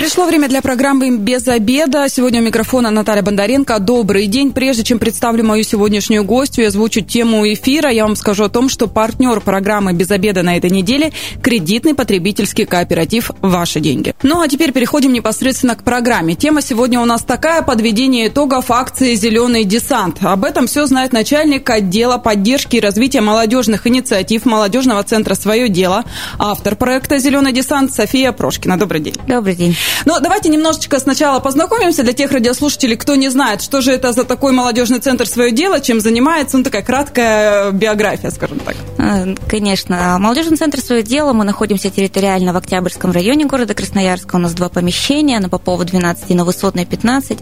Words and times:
Пришло 0.00 0.24
время 0.24 0.48
для 0.48 0.62
программы 0.62 1.18
«Без 1.18 1.46
обеда». 1.46 2.08
Сегодня 2.08 2.40
у 2.40 2.42
микрофона 2.42 2.90
Наталья 2.90 3.20
Бондаренко. 3.20 3.78
Добрый 3.80 4.28
день. 4.28 4.50
Прежде 4.50 4.82
чем 4.82 4.98
представлю 4.98 5.44
мою 5.44 5.62
сегодняшнюю 5.62 6.24
гостью 6.24 6.64
и 6.64 6.68
озвучу 6.68 7.02
тему 7.02 7.46
эфира, 7.46 7.90
я 7.90 8.04
вам 8.06 8.16
скажу 8.16 8.44
о 8.44 8.48
том, 8.48 8.70
что 8.70 8.86
партнер 8.86 9.40
программы 9.42 9.92
«Без 9.92 10.10
обеда» 10.10 10.42
на 10.42 10.56
этой 10.56 10.70
неделе– 10.70 11.12
кредитный 11.42 11.92
потребительский 11.92 12.64
кооператив 12.64 13.30
«Ваши 13.42 13.80
деньги». 13.80 14.14
Ну, 14.22 14.40
а 14.40 14.48
теперь 14.48 14.72
переходим 14.72 15.12
непосредственно 15.12 15.76
к 15.76 15.82
программе. 15.82 16.34
Тема 16.34 16.62
сегодня 16.62 16.98
у 16.98 17.04
нас 17.04 17.22
такая– 17.22 17.60
подведение 17.62 18.28
итогов 18.28 18.70
акции 18.70 19.14
«Зеленый 19.14 19.64
десант». 19.64 20.16
Об 20.22 20.46
этом 20.46 20.66
все 20.66 20.86
знает 20.86 21.12
начальник 21.12 21.68
отдела 21.68 22.16
поддержки 22.16 22.76
и 22.76 22.80
развития 22.80 23.20
молодежных 23.20 23.86
инициатив 23.86 24.46
молодежного 24.46 25.02
центра 25.02 25.34
«Свое 25.34 25.68
дело», 25.68 26.04
автор 26.38 26.74
проекта 26.74 27.18
«Зеленый 27.18 27.52
десант» 27.52 27.92
София 27.92 28.32
Прошкина. 28.32 28.78
Добрый 28.78 29.02
день. 29.02 29.16
Добрый 29.28 29.54
день. 29.54 29.76
Но 30.04 30.20
давайте 30.20 30.48
немножечко 30.48 30.98
сначала 30.98 31.40
познакомимся 31.40 32.02
для 32.02 32.12
тех 32.12 32.30
радиослушателей, 32.32 32.96
кто 32.96 33.16
не 33.16 33.28
знает, 33.28 33.62
что 33.62 33.80
же 33.80 33.92
это 33.92 34.12
за 34.12 34.24
такой 34.24 34.52
молодежный 34.52 35.00
центр 35.00 35.26
«Свое 35.26 35.52
дело», 35.52 35.80
чем 35.80 36.00
занимается, 36.00 36.58
ну, 36.58 36.64
такая 36.64 36.82
краткая 36.82 37.70
биография, 37.72 38.30
скажем 38.30 38.58
так. 38.60 38.76
А, 38.98 39.26
конечно. 39.48 40.16
Молодежный 40.18 40.56
центр 40.56 40.80
«Свое 40.80 41.02
дело», 41.02 41.32
мы 41.32 41.44
находимся 41.44 41.90
территориально 41.90 42.52
в 42.52 42.56
Октябрьском 42.56 43.12
районе 43.12 43.46
города 43.46 43.74
Красноярска. 43.74 44.36
У 44.36 44.38
нас 44.38 44.52
два 44.52 44.68
помещения, 44.68 45.38
на 45.40 45.48
Попова 45.48 45.84
12 45.84 46.30
и 46.30 46.34
на 46.34 46.44
Высотной 46.44 46.86
15. 46.86 47.38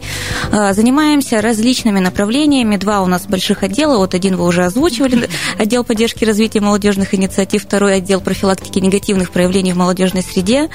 А, 0.53 0.73
занимаемся 0.73 1.41
различными 1.41 2.01
направлениями. 2.01 2.77
Два 2.77 3.03
у 3.03 3.07
нас 3.07 3.27
больших 3.27 3.63
отдела. 3.63 3.99
Вот 3.99 4.15
один 4.15 4.37
вы 4.37 4.47
уже 4.47 4.65
озвучивали, 4.65 5.29
отдел 5.59 5.85
поддержки 5.85 6.25
развития 6.25 6.61
молодежных 6.61 7.15
инициатив, 7.15 7.63
второй 7.63 7.97
отдел 7.97 8.21
профилактики 8.21 8.79
негативных 8.79 9.31
проявлений 9.31 9.73
в 9.73 9.77
молодежной 9.77 10.23
среде. 10.23 10.69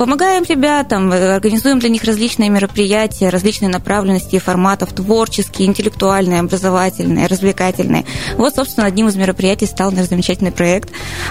Помогаем 0.00 0.44
ребятам, 0.48 1.12
э, 1.12 1.34
организуем 1.34 1.78
для 1.78 1.90
них 1.90 2.04
различные 2.04 2.48
мероприятия, 2.48 3.28
различные 3.28 3.68
направленности 3.68 4.36
и 4.36 4.38
форматов, 4.38 4.94
творческие, 4.94 5.68
интеллектуальные, 5.68 6.40
образовательные, 6.40 7.26
развлекательные. 7.26 8.06
Вот, 8.38 8.54
собственно, 8.54 8.86
одним 8.86 9.08
из 9.08 9.16
мероприятий 9.16 9.66
стал 9.66 9.92
наш 9.92 10.08
замечательный 10.08 10.52
проект 10.52 10.88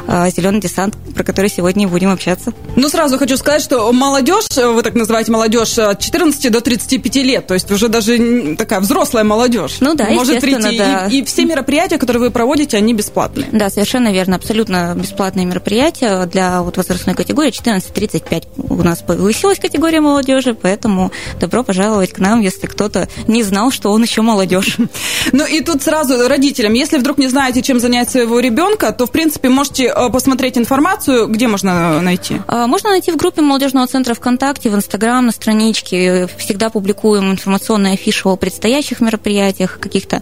э, 0.07 0.29
«Зеленый 0.29 0.61
десант», 0.61 0.95
про 1.15 1.23
который 1.23 1.49
сегодня 1.49 1.85
и 1.85 1.87
будем 1.87 2.11
общаться. 2.11 2.53
Ну, 2.75 2.89
сразу 2.89 3.17
хочу 3.17 3.37
сказать, 3.37 3.63
что 3.63 3.91
молодежь, 3.91 4.45
э, 4.55 4.67
вы 4.67 4.83
так 4.83 4.93
называете 4.93 5.31
молодежь 5.31 5.79
от 5.79 5.99
14 5.99 6.51
до 6.51 6.61
35 6.61 7.15
лет, 7.23 7.47
то 7.47 7.55
есть 7.55 7.71
уже 7.71 7.87
даже 7.87 8.55
такая 8.55 8.81
взрослая 8.81 9.23
молодежь. 9.23 9.77
Ну 9.79 9.95
да, 9.95 10.05
Может 10.11 10.41
прийти. 10.41 10.77
Да. 10.77 11.07
И, 11.07 11.21
и 11.21 11.25
все 11.25 11.43
мероприятия, 11.45 11.97
которые 11.97 12.21
вы 12.21 12.29
проводите, 12.29 12.77
они 12.77 12.93
бесплатные. 12.93 13.47
Да, 13.51 13.71
совершенно 13.71 14.11
верно. 14.11 14.35
Абсолютно 14.35 14.93
бесплатные 14.95 15.47
мероприятия 15.47 16.27
для 16.27 16.61
вот 16.61 16.77
возрастной 16.77 17.15
категории 17.15 17.49
14-35 17.49 18.58
у 18.69 18.83
нас 18.83 18.99
повысилась 18.99 19.59
категория 19.59 20.01
молодежи, 20.01 20.53
поэтому 20.53 21.11
добро 21.39 21.63
пожаловать 21.63 22.13
к 22.13 22.19
нам, 22.19 22.41
если 22.41 22.67
кто-то 22.67 23.07
не 23.27 23.43
знал, 23.43 23.71
что 23.71 23.91
он 23.91 24.03
еще 24.03 24.21
молодежь. 24.21 24.77
Ну 25.31 25.45
и 25.45 25.61
тут 25.61 25.83
сразу 25.83 26.27
родителям, 26.27 26.73
если 26.73 26.97
вдруг 26.97 27.17
не 27.17 27.27
знаете, 27.27 27.61
чем 27.61 27.79
занять 27.79 28.09
своего 28.09 28.39
ребенка, 28.39 28.91
то, 28.91 29.05
в 29.05 29.11
принципе, 29.11 29.49
можете 29.49 29.85
э, 29.85 30.09
посмотреть 30.09 30.57
информацию, 30.57 31.27
где 31.27 31.47
можно 31.47 32.01
найти? 32.01 32.41
А, 32.47 32.67
можно 32.67 32.89
найти 32.89 33.11
в 33.11 33.17
группе 33.17 33.41
молодежного 33.41 33.87
центра 33.87 34.13
ВКонтакте, 34.13 34.69
в 34.69 34.75
Инстаграм, 34.75 35.25
на 35.25 35.31
страничке. 35.31 36.27
Всегда 36.37 36.69
публикуем 36.69 37.31
информационные 37.31 37.93
афиши 37.93 38.27
о 38.27 38.35
предстоящих 38.35 39.01
мероприятиях, 39.01 39.79
каких-то 39.79 40.21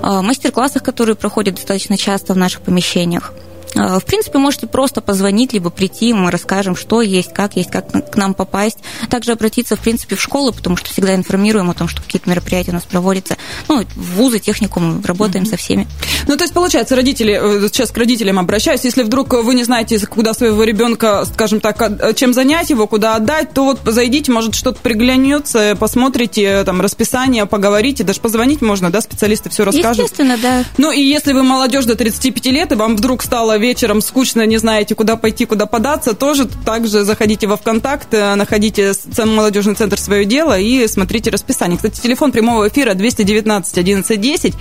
а, 0.00 0.22
мастер-классах, 0.22 0.82
которые 0.82 1.16
проходят 1.16 1.54
достаточно 1.54 1.96
часто 1.96 2.34
в 2.34 2.36
наших 2.36 2.62
помещениях. 2.62 3.32
А, 3.74 3.98
в 3.98 4.04
принципе, 4.04 4.38
можете 4.38 4.66
просто 4.66 5.00
позвонить, 5.00 5.52
либо 5.52 5.70
прийти, 5.70 6.12
мы 6.12 6.30
расскажем, 6.30 6.76
что 6.76 7.02
есть, 7.02 7.32
как 7.32 7.56
есть, 7.56 7.70
как 7.70 8.10
к 8.10 8.16
нам 8.16 8.34
попасть. 8.34 8.78
Также 9.10 9.32
обратиться, 9.32 9.76
в 9.76 9.80
принципе, 9.80 10.16
в 10.16 10.22
школу, 10.22 10.52
потому 10.52 10.76
что 10.76 10.90
всегда 10.90 11.14
информируем 11.14 11.70
о 11.70 11.74
том, 11.74 11.88
что 11.88 12.02
какие-то 12.02 12.28
мероприятия 12.28 12.70
у 12.70 12.74
нас 12.74 12.84
проводятся. 12.84 13.36
Ну, 13.68 13.84
в 13.84 14.16
вузы, 14.16 14.38
техникум, 14.38 15.02
работаем 15.04 15.44
mm-hmm. 15.44 15.50
со 15.50 15.56
всеми. 15.56 15.86
Ну, 16.26 16.36
то 16.36 16.44
есть, 16.44 16.54
получается, 16.54 16.96
родители, 16.96 17.38
э, 17.40 17.68
сейчас 17.68 17.90
к 17.90 17.96
родителям 17.96 18.38
обращаюсь, 18.38 18.84
если 18.84 19.02
вдруг 19.02 19.32
вы 19.32 19.54
не 19.54 19.64
знаете, 19.64 19.98
куда 20.06 20.34
своего 20.34 20.64
ребенка, 20.64 21.24
скажем 21.32 21.60
так, 21.60 22.16
чем 22.16 22.32
занять 22.32 22.70
его, 22.70 22.86
куда 22.86 23.16
отдать, 23.16 23.52
то 23.52 23.64
вот 23.64 23.80
зайдите, 23.84 24.32
может, 24.32 24.54
что-то 24.54 24.80
приглянется, 24.80 25.76
посмотрите 25.78 26.64
там 26.64 26.80
расписание, 26.80 27.46
поговорите, 27.46 28.04
даже 28.04 28.20
позвонить 28.20 28.62
можно, 28.62 28.90
да, 28.90 29.00
специалисты 29.00 29.50
все 29.50 29.64
расскажут. 29.64 30.04
Естественно, 30.04 30.36
да. 30.40 30.64
Ну, 30.76 30.90
и 30.90 31.00
если 31.00 31.32
вы 31.32 31.42
молодежь 31.42 31.84
до 31.84 31.94
35 31.94 32.46
лет, 32.46 32.72
и 32.72 32.74
вам 32.74 32.96
вдруг 32.96 33.22
стало 33.22 33.57
вечером 33.58 34.00
скучно, 34.00 34.46
не 34.46 34.58
знаете, 34.58 34.94
куда 34.94 35.16
пойти, 35.16 35.44
куда 35.44 35.66
податься, 35.66 36.14
тоже 36.14 36.46
также 36.64 37.04
заходите 37.04 37.46
во 37.46 37.56
ВКонтакт, 37.56 38.12
э, 38.14 38.34
находите 38.34 38.92
молодежный 39.16 39.74
центр 39.74 39.98
«Свое 39.98 40.24
дело» 40.24 40.58
и 40.58 40.86
смотрите 40.88 41.30
расписание. 41.30 41.76
Кстати, 41.76 42.00
телефон 42.00 42.32
прямого 42.32 42.68
эфира 42.68 42.94
219 42.94 43.78
11 43.78 44.20
10. 44.20 44.54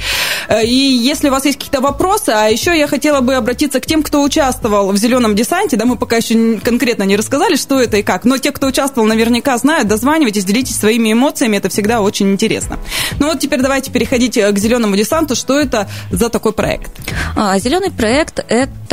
И 0.64 0.76
если 0.76 1.30
у 1.30 1.32
вас 1.32 1.46
есть 1.46 1.58
какие-то 1.58 1.82
вопросы, 1.82 2.30
а 2.30 2.48
еще 2.48 2.78
я 2.78 2.88
хотела 2.88 3.22
бы 3.22 3.36
обратиться 3.36 3.80
к 3.80 3.86
тем, 3.86 4.04
кто 4.04 4.22
участвовал 4.24 4.92
в 4.92 4.98
«Зеленом 4.98 5.36
десанте», 5.36 5.78
да, 5.78 5.86
мы 5.86 5.96
пока 5.96 6.18
еще 6.18 6.60
конкретно 6.60 7.04
не 7.04 7.16
рассказали, 7.16 7.56
что 7.56 7.80
это 7.80 7.98
и 7.98 8.04
как, 8.04 8.26
но 8.26 8.38
те, 8.38 8.52
кто 8.52 8.68
участвовал, 8.68 9.08
наверняка 9.08 9.58
знают, 9.58 9.88
дозванивайтесь, 9.88 10.46
делитесь 10.46 10.78
своими 10.78 11.14
эмоциями, 11.14 11.58
это 11.58 11.70
всегда 11.70 12.02
очень 12.02 12.32
интересно. 12.32 12.80
Ну 13.20 13.28
вот 13.28 13.40
теперь 13.40 13.62
давайте 13.62 13.92
переходить 13.92 14.38
к 14.38 14.58
«Зеленому 14.58 14.96
десанту», 14.96 15.36
что 15.36 15.60
это 15.60 15.90
за 16.12 16.30
такой 16.30 16.54
проект? 16.54 16.92
А, 17.36 17.58
Зеленый 17.60 17.92
проект– 17.92 18.44
это 18.48 18.87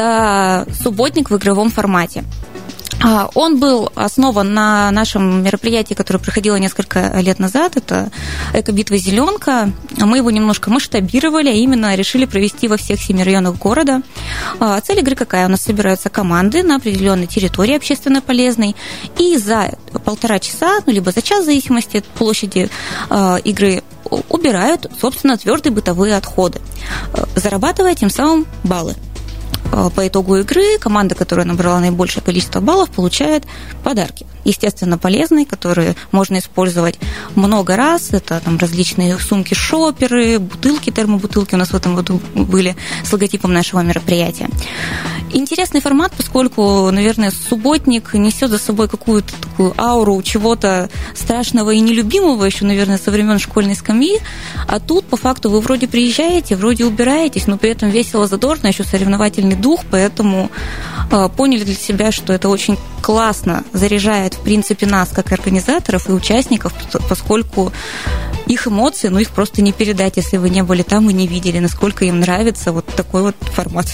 субботник 0.82 1.30
в 1.30 1.36
игровом 1.36 1.70
формате. 1.70 2.24
А, 3.04 3.28
он 3.34 3.58
был 3.58 3.90
основан 3.94 4.54
на 4.54 4.90
нашем 4.90 5.42
мероприятии, 5.42 5.92
которое 5.92 6.18
проходило 6.18 6.56
несколько 6.56 7.20
лет 7.20 7.38
назад. 7.38 7.76
Это 7.76 8.10
«Эко-битва 8.54 8.96
зеленка». 8.96 9.70
Мы 9.98 10.18
его 10.18 10.30
немножко 10.30 10.70
масштабировали, 10.70 11.50
а 11.50 11.52
именно 11.52 11.94
решили 11.96 12.24
провести 12.24 12.66
во 12.66 12.78
всех 12.78 13.00
семи 13.00 13.22
районах 13.22 13.56
города. 13.56 14.00
А, 14.58 14.80
цель 14.80 15.00
игры 15.00 15.16
какая? 15.16 15.46
У 15.46 15.50
нас 15.50 15.60
собираются 15.60 16.08
команды 16.08 16.62
на 16.62 16.76
определенной 16.76 17.26
территории 17.26 17.76
общественно 17.76 18.22
полезной, 18.22 18.74
и 19.18 19.36
за 19.36 19.74
полтора 20.04 20.38
часа, 20.38 20.78
ну, 20.86 20.92
либо 20.92 21.10
за 21.10 21.20
час, 21.20 21.42
в 21.42 21.44
зависимости 21.44 21.98
от 21.98 22.06
площади 22.06 22.70
игры, 23.44 23.82
убирают, 24.28 24.90
собственно, 24.98 25.36
твердые 25.36 25.72
бытовые 25.72 26.16
отходы, 26.16 26.60
зарабатывая 27.36 27.94
тем 27.94 28.08
самым 28.08 28.46
баллы. 28.62 28.94
Э, 29.74 29.90
по 29.90 30.06
итогу 30.06 30.36
игры 30.36 30.78
команда, 30.78 31.14
которая 31.14 31.46
набрала 31.46 31.80
наибольшее 31.80 32.22
количество 32.22 32.60
баллов, 32.60 32.90
получает 32.90 33.44
подарки. 33.82 34.24
Естественно, 34.44 34.98
полезные, 34.98 35.46
которые 35.46 35.96
можно 36.12 36.38
использовать 36.38 36.98
много 37.34 37.76
раз. 37.76 38.12
Это 38.12 38.40
там 38.44 38.58
различные 38.58 39.18
сумки-шоперы, 39.18 40.38
бутылки, 40.38 40.90
термобутылки 40.90 41.54
у 41.54 41.58
нас 41.58 41.70
в 41.70 41.74
этом 41.74 41.94
году 41.94 42.20
были 42.34 42.76
с 43.04 43.12
логотипом 43.12 43.52
нашего 43.52 43.80
мероприятия. 43.80 44.48
Интересный 45.32 45.80
формат, 45.80 46.12
поскольку, 46.16 46.90
наверное, 46.92 47.32
субботник 47.32 48.14
несет 48.14 48.50
за 48.50 48.58
собой 48.58 48.88
какую-то 48.88 49.32
такую 49.40 49.74
ауру 49.76 50.22
чего-то 50.22 50.88
страшного 51.14 51.72
и 51.72 51.80
нелюбимого 51.80 52.44
еще, 52.44 52.64
наверное, 52.64 52.98
со 52.98 53.10
времен 53.10 53.40
школьной 53.40 53.74
скамьи. 53.74 54.20
А 54.68 54.78
тут, 54.78 55.06
по 55.06 55.16
факту, 55.16 55.50
вы 55.50 55.60
вроде 55.60 55.88
приезжаете, 55.88 56.54
вроде 56.54 56.84
убираетесь, 56.84 57.48
но 57.48 57.58
при 57.58 57.70
этом 57.70 57.88
весело, 57.88 58.28
задорно, 58.28 58.68
еще 58.68 58.84
соревновательный 58.84 59.56
дух, 59.56 59.80
поэтому 59.90 60.50
э, 61.10 61.28
поняли 61.36 61.64
для 61.64 61.74
себя, 61.74 62.12
что 62.12 62.32
это 62.32 62.48
очень 62.48 62.78
классно 63.02 63.64
заряжает, 63.72 64.33
в 64.34 64.40
принципе, 64.40 64.86
нас, 64.86 65.10
как 65.10 65.32
организаторов 65.32 66.08
и 66.08 66.12
участников, 66.12 66.72
поскольку 67.08 67.72
их 68.46 68.66
эмоции, 68.66 69.08
ну, 69.08 69.18
их 69.18 69.30
просто 69.30 69.62
не 69.62 69.72
передать, 69.72 70.16
если 70.16 70.36
вы 70.36 70.50
не 70.50 70.62
были 70.62 70.82
там 70.82 71.08
и 71.08 71.12
не 71.12 71.26
видели, 71.26 71.58
насколько 71.58 72.04
им 72.04 72.20
нравится 72.20 72.72
вот 72.72 72.86
такой 72.86 73.22
вот 73.22 73.36
формат. 73.40 73.86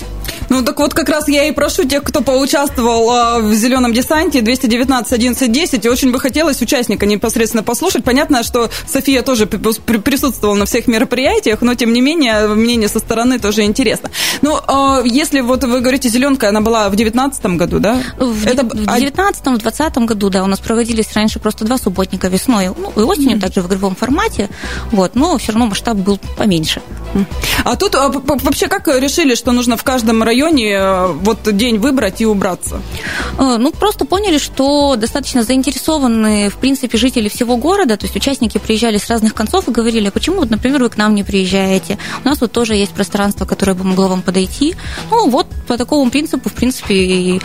Ну, 0.48 0.62
так 0.62 0.78
вот, 0.80 0.94
как 0.94 1.08
раз 1.08 1.28
я 1.28 1.44
и 1.44 1.52
прошу 1.52 1.84
тех, 1.84 2.02
кто 2.02 2.22
поучаствовал 2.22 3.10
а, 3.10 3.38
в 3.38 3.54
«Зеленом 3.54 3.92
десанте» 3.92 4.40
219 4.40 5.12
11 5.12 5.52
10, 5.52 5.84
и 5.84 5.88
очень 5.88 6.10
бы 6.10 6.18
хотелось 6.18 6.60
участника 6.60 7.06
непосредственно 7.06 7.62
послушать. 7.62 8.02
Понятно, 8.02 8.42
что 8.42 8.68
София 8.88 9.22
тоже 9.22 9.46
присутствовала 9.46 10.56
на 10.56 10.64
всех 10.66 10.88
мероприятиях, 10.88 11.62
но, 11.62 11.74
тем 11.74 11.92
не 11.92 12.00
менее, 12.00 12.48
мнение 12.48 12.88
со 12.88 12.98
стороны 12.98 13.38
тоже 13.38 13.62
интересно. 13.62 14.10
Ну, 14.42 14.58
а, 14.66 15.02
если 15.04 15.40
вот 15.40 15.62
вы 15.62 15.80
говорите 15.80 16.08
«Зеленка», 16.08 16.48
она 16.48 16.60
была 16.60 16.88
в 16.88 16.96
2019 16.96 17.46
году, 17.56 17.78
да? 17.78 18.02
В, 18.18 18.46
Это... 18.46 18.64
в 18.64 18.70
2019 18.70 19.40
в 19.40 19.58
2020 19.58 19.98
году, 19.98 20.29
да, 20.30 20.42
у 20.42 20.46
нас 20.46 20.58
проводились 20.60 21.12
раньше 21.14 21.38
просто 21.38 21.64
два 21.64 21.78
субботника 21.78 22.28
весной, 22.28 22.68
ну, 22.68 22.92
и 22.96 23.00
осенью, 23.00 23.36
mm-hmm. 23.36 23.40
также 23.40 23.62
в 23.62 23.66
игровом 23.66 23.94
формате, 23.94 24.48
вот, 24.92 25.14
но 25.14 25.36
все 25.38 25.52
равно 25.52 25.66
масштаб 25.66 25.96
был 25.96 26.18
поменьше. 26.36 26.80
А 27.64 27.76
тут 27.76 27.94
а, 27.94 28.08
вообще 28.08 28.68
как 28.68 28.88
решили, 28.88 29.34
что 29.34 29.52
нужно 29.52 29.76
в 29.76 29.82
каждом 29.84 30.22
районе 30.22 30.72
э, 30.72 31.06
вот 31.08 31.38
день 31.56 31.78
выбрать 31.78 32.20
и 32.20 32.26
убраться? 32.26 32.80
Э, 33.38 33.56
ну, 33.58 33.72
просто 33.72 34.04
поняли, 34.04 34.38
что 34.38 34.96
достаточно 34.96 35.42
заинтересованы, 35.42 36.48
в 36.50 36.56
принципе, 36.56 36.96
жители 36.98 37.28
всего 37.28 37.56
города, 37.56 37.96
то 37.96 38.06
есть 38.06 38.16
участники 38.16 38.58
приезжали 38.58 38.98
с 38.98 39.08
разных 39.08 39.34
концов 39.34 39.68
и 39.68 39.72
говорили, 39.72 40.08
а 40.08 40.10
почему, 40.10 40.36
вот, 40.36 40.50
например, 40.50 40.82
вы 40.82 40.88
к 40.88 40.96
нам 40.96 41.14
не 41.14 41.24
приезжаете? 41.24 41.98
У 42.24 42.28
нас 42.28 42.40
вот 42.40 42.52
тоже 42.52 42.74
есть 42.74 42.92
пространство, 42.92 43.44
которое 43.44 43.74
бы 43.74 43.84
могло 43.84 44.08
вам 44.08 44.22
подойти. 44.22 44.76
Ну, 45.10 45.28
вот 45.28 45.46
по 45.66 45.76
такому 45.76 46.10
принципу, 46.10 46.48
в 46.48 46.54
принципе, 46.54 46.94
и 46.94 47.40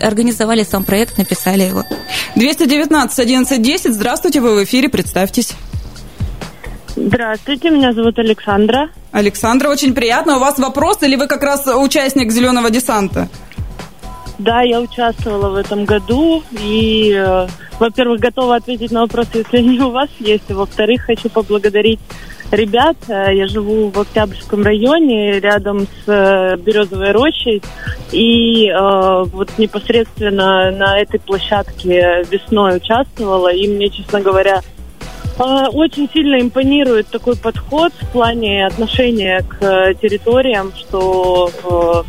организовали 0.00 0.62
сам 0.62 0.84
проект, 0.84 1.18
написали 1.18 1.62
его. 1.62 1.84
219 2.36 3.18
11 3.18 3.62
10, 3.62 3.94
здравствуйте, 3.94 4.40
вы 4.40 4.60
в 4.60 4.64
эфире, 4.64 4.88
представьтесь. 4.88 5.52
Здравствуйте, 6.96 7.70
меня 7.70 7.92
зовут 7.92 8.18
Александра. 8.18 8.90
Александра, 9.12 9.68
очень 9.68 9.94
приятно. 9.94 10.36
У 10.36 10.40
вас 10.40 10.58
вопрос 10.58 11.02
или 11.02 11.16
вы 11.16 11.26
как 11.28 11.42
раз 11.42 11.66
участник 11.66 12.30
«Зеленого 12.30 12.70
десанта»? 12.70 13.28
Да, 14.38 14.62
я 14.62 14.80
участвовала 14.80 15.50
в 15.50 15.56
этом 15.56 15.84
году 15.84 16.42
и, 16.50 17.12
э, 17.14 17.46
во-первых, 17.78 18.20
готова 18.20 18.56
ответить 18.56 18.90
на 18.90 19.02
вопрос, 19.02 19.26
если 19.34 19.56
они 19.58 19.80
у 19.80 19.90
вас 19.90 20.08
есть. 20.18 20.50
Во-вторых, 20.50 21.02
хочу 21.02 21.28
поблагодарить 21.28 22.00
ребят. 22.52 22.96
Э, 23.08 23.34
я 23.34 23.46
живу 23.46 23.90
в 23.90 23.98
Октябрьском 23.98 24.62
районе, 24.62 25.40
рядом 25.40 25.86
с 25.86 26.08
э, 26.08 26.56
Березовой 26.56 27.12
рощей. 27.12 27.62
И 28.12 28.68
э, 28.68 29.24
вот 29.32 29.50
непосредственно 29.58 30.70
на 30.70 30.98
этой 30.98 31.20
площадке 31.20 32.24
весной 32.30 32.78
участвовала. 32.78 33.52
И 33.52 33.68
мне, 33.68 33.90
честно 33.90 34.20
говоря, 34.20 34.60
очень 35.38 36.08
сильно 36.12 36.38
импонирует 36.38 37.06
такой 37.08 37.34
подход 37.34 37.92
в 37.98 38.12
плане 38.12 38.66
отношения 38.66 39.42
к 39.48 39.94
территориям, 39.94 40.70
что 40.76 42.04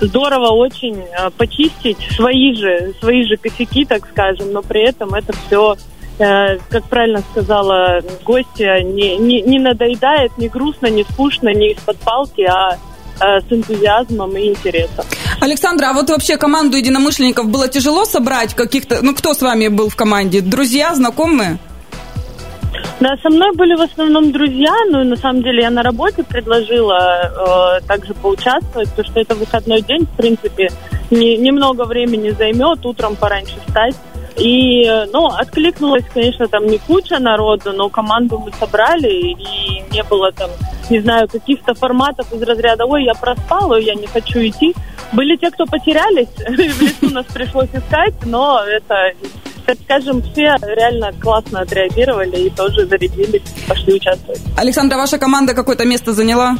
здорово 0.00 0.52
очень 0.52 1.04
почистить 1.36 1.98
свои 2.16 2.54
же, 2.54 2.94
свои 2.98 3.24
же 3.24 3.36
косяки, 3.36 3.84
так 3.84 4.08
скажем, 4.10 4.52
но 4.52 4.62
при 4.62 4.82
этом 4.88 5.12
это 5.12 5.34
все 5.46 5.76
Э, 5.76 5.99
как 6.20 6.84
правильно 6.90 7.22
сказала 7.32 8.00
гостья, 8.24 8.82
не, 8.82 9.16
не, 9.16 9.40
не 9.40 9.58
надоедает, 9.58 10.36
не 10.36 10.48
грустно, 10.48 10.88
не 10.88 11.04
скучно, 11.04 11.48
не 11.48 11.72
из-под 11.72 11.96
палки, 11.98 12.42
а 12.42 12.76
э, 13.20 13.40
с 13.40 13.50
энтузиазмом 13.50 14.36
и 14.36 14.48
интересом. 14.48 15.06
Александра, 15.40 15.90
а 15.90 15.92
вот 15.94 16.10
вообще 16.10 16.36
команду 16.36 16.76
единомышленников 16.76 17.48
было 17.48 17.68
тяжело 17.68 18.04
собрать 18.04 18.54
каких-то... 18.54 18.98
Ну, 19.00 19.14
кто 19.14 19.32
с 19.32 19.40
вами 19.40 19.68
был 19.68 19.88
в 19.88 19.96
команде? 19.96 20.42
Друзья, 20.42 20.94
знакомые? 20.94 21.58
Да, 23.00 23.16
со 23.22 23.30
мной 23.30 23.56
были 23.56 23.74
в 23.74 23.80
основном 23.80 24.30
друзья, 24.30 24.74
но 24.90 25.02
на 25.04 25.16
самом 25.16 25.42
деле 25.42 25.62
я 25.62 25.70
на 25.70 25.82
работе 25.82 26.22
предложила 26.22 27.80
э, 27.80 27.86
также 27.86 28.12
поучаствовать, 28.12 28.90
потому 28.90 29.08
что 29.08 29.20
это 29.20 29.34
выходной 29.36 29.80
день, 29.80 30.04
в 30.04 30.16
принципе, 30.18 30.68
не, 31.10 31.38
немного 31.38 31.84
времени 31.84 32.28
займет, 32.30 32.84
утром 32.84 33.16
пораньше 33.16 33.56
встать. 33.66 33.96
И, 34.40 34.86
ну, 35.12 35.26
откликнулась, 35.26 36.04
конечно, 36.14 36.48
там 36.48 36.66
не 36.66 36.78
куча 36.78 37.18
народу, 37.18 37.72
но 37.72 37.90
команду 37.90 38.38
мы 38.38 38.50
собрали, 38.58 39.08
и 39.08 39.82
не 39.92 40.02
было 40.04 40.32
там, 40.32 40.50
не 40.88 41.00
знаю, 41.00 41.28
каких-то 41.28 41.74
форматов 41.74 42.32
из 42.32 42.42
разряда 42.42 42.86
«Ой, 42.86 43.04
я 43.04 43.14
проспала, 43.14 43.78
я 43.78 43.94
не 43.94 44.06
хочу 44.06 44.38
идти». 44.38 44.74
Были 45.12 45.36
те, 45.36 45.50
кто 45.50 45.66
потерялись, 45.66 46.28
в 46.38 46.80
лесу 46.80 47.14
нас 47.14 47.26
пришлось 47.26 47.68
искать, 47.74 48.14
но 48.24 48.62
это, 48.64 49.12
скажем, 49.84 50.22
все 50.22 50.56
реально 50.62 51.12
классно 51.20 51.60
отреагировали 51.60 52.46
и 52.46 52.50
тоже 52.50 52.86
зарядились, 52.86 53.42
пошли 53.68 53.94
участвовать. 53.94 54.40
Александра, 54.56 54.96
ваша 54.96 55.18
команда 55.18 55.54
какое-то 55.54 55.84
место 55.84 56.14
заняла? 56.14 56.56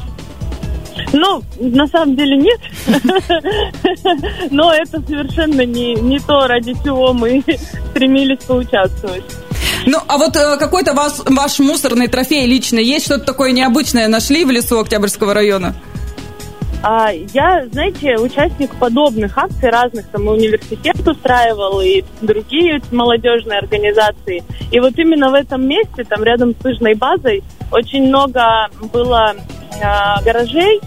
Ну, 1.13 1.43
на 1.59 1.87
самом 1.87 2.17
деле 2.17 2.37
нет. 2.37 2.61
Но 4.51 4.73
это 4.73 5.01
совершенно 5.03 5.65
не, 5.65 5.95
не 5.95 6.19
то, 6.19 6.47
ради 6.47 6.75
чего 6.85 7.13
мы 7.13 7.43
стремились 7.91 8.45
поучаствовать. 8.45 9.25
Ну, 9.87 9.99
а 10.07 10.19
вот 10.19 10.37
э, 10.37 10.57
какой-то 10.59 10.95
ваш, 10.95 11.13
ваш 11.27 11.59
мусорный 11.59 12.09
трофей 12.09 12.47
лично 12.47 12.79
есть? 12.79 13.07
Что-то 13.07 13.25
такое 13.25 13.53
необычное 13.53 14.09
нашли 14.09 14.45
в 14.45 14.51
лесу 14.51 14.79
Октябрьского 14.79 15.35
района? 15.35 15.75
А, 16.83 17.11
я, 17.13 17.67
знаете, 17.71 18.17
участник 18.17 18.75
подобных 18.77 19.37
акций 19.37 19.69
разных, 19.69 20.07
там 20.09 20.25
и 20.25 20.29
университет 20.29 21.07
устраивал, 21.07 21.81
и 21.81 22.03
другие 22.23 22.81
молодежные 22.91 23.59
организации. 23.59 24.43
И 24.71 24.81
вот 24.81 24.99
именно 24.99 25.31
в 25.31 25.35
этом 25.35 25.67
месте, 25.67 26.05
там 26.05 26.25
рядом 26.25 26.55
с 26.59 26.65
лыжной 26.65 26.95
базой, 26.95 27.43
очень 27.71 28.09
много 28.09 28.71
было 28.93 29.35
гаражей, 30.25 30.81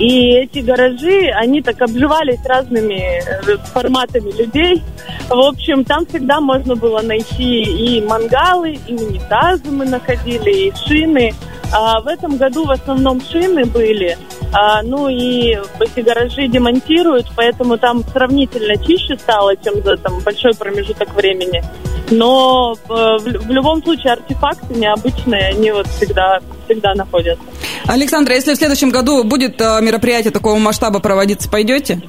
и 0.00 0.30
эти 0.30 0.60
гаражи, 0.60 1.30
они 1.34 1.60
так 1.60 1.82
обживались 1.82 2.42
разными 2.46 3.20
э, 3.22 3.56
форматами 3.72 4.30
людей. 4.30 4.82
В 5.28 5.38
общем, 5.38 5.84
там 5.84 6.06
всегда 6.06 6.40
можно 6.40 6.74
было 6.74 7.02
найти 7.02 7.62
и 7.62 8.00
мангалы, 8.00 8.78
и 8.86 8.94
унитазы 8.94 9.70
мы 9.70 9.84
находили, 9.84 10.68
и 10.68 10.72
шины. 10.86 11.34
А 11.72 12.00
в 12.00 12.06
этом 12.06 12.36
году 12.36 12.64
в 12.64 12.70
основном 12.70 13.20
шины 13.20 13.64
были. 13.64 14.18
А, 14.52 14.82
ну 14.82 15.08
и 15.08 15.56
эти 15.78 16.00
гаражи 16.00 16.48
демонтируют, 16.48 17.26
поэтому 17.36 17.78
там 17.78 18.02
сравнительно 18.12 18.76
чище 18.84 19.16
стало, 19.16 19.56
чем 19.56 19.82
за 19.82 19.96
там, 19.96 20.18
большой 20.20 20.54
промежуток 20.54 21.14
времени. 21.14 21.62
Но 22.10 22.74
в, 22.88 23.18
в 23.18 23.50
любом 23.50 23.82
случае 23.84 24.14
артефакты 24.14 24.74
необычные, 24.74 25.50
они 25.50 25.70
вот 25.70 25.86
всегда, 25.86 26.40
всегда 26.64 26.94
находятся. 26.94 27.44
Александра, 27.86 28.34
если 28.34 28.54
в 28.54 28.56
следующем 28.56 28.90
году 28.90 29.22
будет 29.22 29.60
э, 29.60 29.80
мероприятие 29.80 30.32
такого 30.32 30.58
масштаба 30.58 30.98
проводиться, 30.98 31.48
пойдете? 31.48 32.02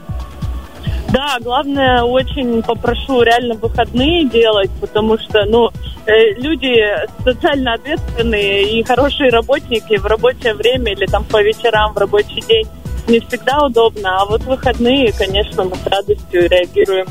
Да, 1.11 1.37
главное, 1.41 2.03
очень 2.03 2.63
попрошу 2.63 3.21
реально 3.21 3.55
выходные 3.55 4.29
делать, 4.29 4.71
потому 4.79 5.17
что, 5.17 5.43
ну, 5.45 5.69
э, 6.05 6.33
люди 6.37 6.81
социально 7.23 7.73
ответственные 7.73 8.79
и 8.79 8.83
хорошие 8.83 9.29
работники 9.29 9.97
в 9.97 10.05
рабочее 10.05 10.53
время 10.53 10.93
или 10.93 11.05
там 11.05 11.25
по 11.25 11.43
вечерам 11.43 11.93
в 11.93 11.97
рабочий 11.97 12.41
день 12.47 12.65
не 13.07 13.19
всегда 13.19 13.65
удобно, 13.65 14.21
а 14.21 14.25
вот 14.25 14.43
выходные, 14.43 15.11
конечно, 15.11 15.65
мы 15.65 15.75
с 15.75 15.85
радостью 15.85 16.47
реагируем 16.47 17.07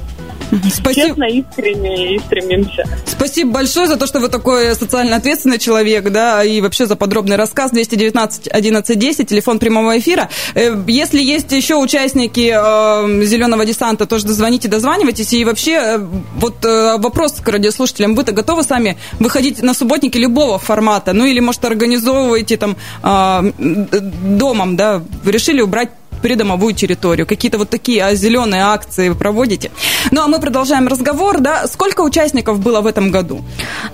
Спасибо. 0.73 1.09
Честно, 1.09 1.25
искренне 1.25 2.17
и 2.17 2.19
стремимся. 2.19 2.85
Спасибо 3.07 3.53
большое 3.53 3.87
за 3.87 3.97
то, 3.97 4.07
что 4.07 4.21
вы 4.21 4.29
такой 4.29 4.75
социально 4.75 5.17
ответственный 5.17 5.59
человек, 5.59 6.11
да, 6.11 6.45
и 6.45 6.61
вообще 6.61 6.87
за 6.87 6.97
подробный 6.97 7.37
рассказ. 7.37 7.71
219 7.71 8.49
11 8.49 8.99
10, 8.99 9.29
телефон 9.29 9.59
прямого 9.59 9.99
эфира. 9.99 10.29
Э, 10.55 10.77
если 10.87 11.23
есть 11.23 11.53
еще 11.53 11.77
участники 11.77 12.53
э, 12.53 13.25
«Зеленого 13.25 13.65
десанта», 13.65 14.07
тоже 14.07 14.27
дозвоните, 14.27 14.69
дозванивайтесь. 14.69 15.33
И 15.33 15.45
вообще, 15.45 15.73
э, 15.73 15.99
вот 16.37 16.65
э, 16.65 16.97
вопрос 16.99 17.35
к 17.35 17.49
радиослушателям. 17.49 18.15
Вы-то 18.15 18.33
готовы 18.33 18.63
сами 18.63 18.97
выходить 19.19 19.63
на 19.63 19.75
субботники 19.75 20.19
любого 20.19 20.59
формата? 20.59 21.13
Ну, 21.13 21.25
или, 21.25 21.41
может, 21.41 21.65
организовываете 21.65 22.57
там 22.57 22.77
э, 23.03 23.53
домом, 23.59 24.77
да? 24.77 25.03
Вы 25.23 25.33
решили 25.33 25.61
убрать 25.61 25.91
придомовую 26.21 26.75
территорию. 26.75 27.27
Какие-то 27.27 27.59
вот 27.59 27.71
такие 27.71 28.05
а, 28.05 28.15
зеленые 28.15 28.63
акции 28.63 29.09
вы 29.09 29.15
проводите. 29.15 29.71
Ну, 30.11 30.23
а 30.23 30.29
мы 30.29 30.41
продолжаем 30.41 30.89
разговор, 30.89 31.41
да. 31.41 31.67
Сколько 31.67 32.03
участников 32.03 32.61
было 32.61 32.81
в 32.81 32.87
этом 32.87 33.11
году? 33.11 33.43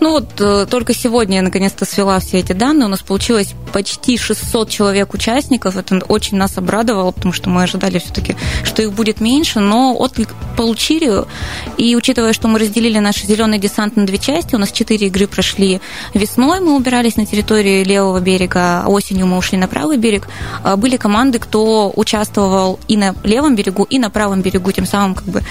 Ну, 0.01 0.11
вот 0.11 0.41
э, 0.41 0.67
только 0.69 0.95
сегодня 0.95 1.37
я 1.37 1.43
наконец-то 1.43 1.85
свела 1.85 2.19
все 2.21 2.39
эти 2.39 2.53
данные. 2.53 2.87
У 2.87 2.89
нас 2.89 3.01
получилось 3.01 3.55
почти 3.73 4.19
600 4.19 4.71
человек 4.71 5.15
участников. 5.15 5.77
Это 5.77 5.97
очень 6.09 6.37
нас 6.37 6.59
обрадовало, 6.59 7.13
потому 7.13 7.33
что 7.33 7.51
мы 7.51 7.63
ожидали 7.63 7.99
все-таки, 7.99 8.37
что 8.65 8.83
их 8.83 8.93
будет 8.93 9.21
меньше, 9.21 9.61
но 9.61 9.95
отклик 9.97 10.35
получили. 10.57 11.25
И 11.77 11.95
учитывая, 11.97 12.33
что 12.33 12.49
мы 12.49 12.59
разделили 12.59 12.99
наш 12.99 13.23
зеленый 13.23 13.59
десант 13.59 13.97
на 13.97 14.07
две 14.07 14.19
части, 14.19 14.55
у 14.55 14.59
нас 14.59 14.73
четыре 14.73 15.07
игры 15.07 15.27
прошли 15.27 15.81
весной, 16.15 16.61
мы 16.61 16.75
убирались 16.75 17.17
на 17.17 17.27
территории 17.27 17.85
левого 17.85 18.21
берега, 18.21 18.83
а 18.85 18.89
осенью 18.89 19.27
мы 19.27 19.37
ушли 19.37 19.59
на 19.59 19.69
правый 19.69 19.97
берег. 19.97 20.29
А 20.63 20.77
были 20.77 20.97
команды, 20.97 21.39
кто 21.39 21.93
участвовал 21.95 22.16
участвовал 22.17 22.81
и 22.89 22.97
на 22.97 23.15
левом 23.25 23.55
берегу, 23.57 23.85
и 23.85 23.99
на 23.99 24.11
правом 24.11 24.41
берегу, 24.41 24.73
тем 24.73 24.87
самым 24.87 25.15
как 25.15 25.25
бы 25.25 25.43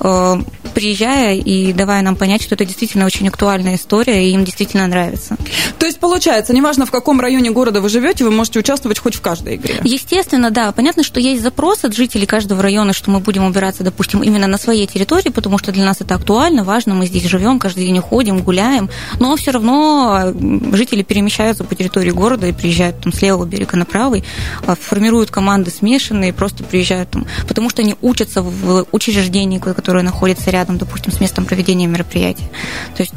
э, 0.00 0.36
приезжая 0.74 1.36
и 1.36 1.72
давая 1.72 2.02
нам 2.02 2.16
понять, 2.16 2.42
что 2.42 2.54
это 2.54 2.64
действительно 2.64 3.06
очень 3.06 3.28
актуальная 3.28 3.76
история, 3.76 4.28
и 4.28 4.32
им 4.32 4.44
действительно 4.44 4.86
нравится. 4.86 5.36
То 5.78 5.86
есть, 5.86 5.98
получается, 5.98 6.54
неважно, 6.54 6.86
в 6.86 6.90
каком 6.90 7.20
районе 7.20 7.50
города 7.50 7.80
вы 7.80 7.88
живете, 7.88 8.24
вы 8.24 8.30
можете 8.30 8.58
участвовать 8.58 8.98
хоть 8.98 9.14
в 9.14 9.20
каждой 9.20 9.56
игре? 9.56 9.80
Естественно, 9.84 10.50
да. 10.50 10.72
Понятно, 10.72 11.02
что 11.02 11.20
есть 11.20 11.42
запрос 11.42 11.84
от 11.84 11.94
жителей 11.94 12.26
каждого 12.26 12.62
района, 12.62 12.92
что 12.92 13.10
мы 13.10 13.20
будем 13.20 13.44
убираться, 13.44 13.84
допустим, 13.84 14.22
именно 14.22 14.46
на 14.46 14.58
своей 14.58 14.86
территории, 14.86 15.30
потому 15.30 15.58
что 15.58 15.72
для 15.72 15.84
нас 15.84 16.00
это 16.00 16.14
актуально, 16.14 16.64
важно, 16.64 16.94
мы 16.94 17.06
здесь 17.06 17.24
живем, 17.24 17.58
каждый 17.58 17.86
день 17.86 17.98
уходим, 17.98 18.42
гуляем, 18.42 18.88
но 19.18 19.36
все 19.36 19.50
равно 19.50 20.32
жители 20.72 21.02
перемещаются 21.02 21.64
по 21.64 21.74
территории 21.74 22.10
города 22.10 22.46
и 22.46 22.52
приезжают 22.52 23.00
там 23.00 23.12
с 23.12 23.22
левого 23.22 23.44
берега 23.44 23.76
на 23.76 23.84
правый, 23.84 24.24
а, 24.66 24.74
формируют 24.74 25.30
команды 25.30 25.70
смешанные, 25.70 26.05
смешанные, 26.06 26.32
просто 26.32 26.64
приезжают 26.64 27.10
там, 27.10 27.26
потому 27.48 27.70
что 27.70 27.82
они 27.82 27.96
учатся 28.00 28.42
в 28.42 28.86
учреждении, 28.92 29.58
которое 29.58 30.02
находится 30.02 30.50
рядом, 30.50 30.78
допустим, 30.78 31.12
с 31.12 31.20
местом 31.20 31.44
проведения 31.44 31.86
мероприятия. 31.86 32.48
То 32.96 33.02
есть 33.02 33.14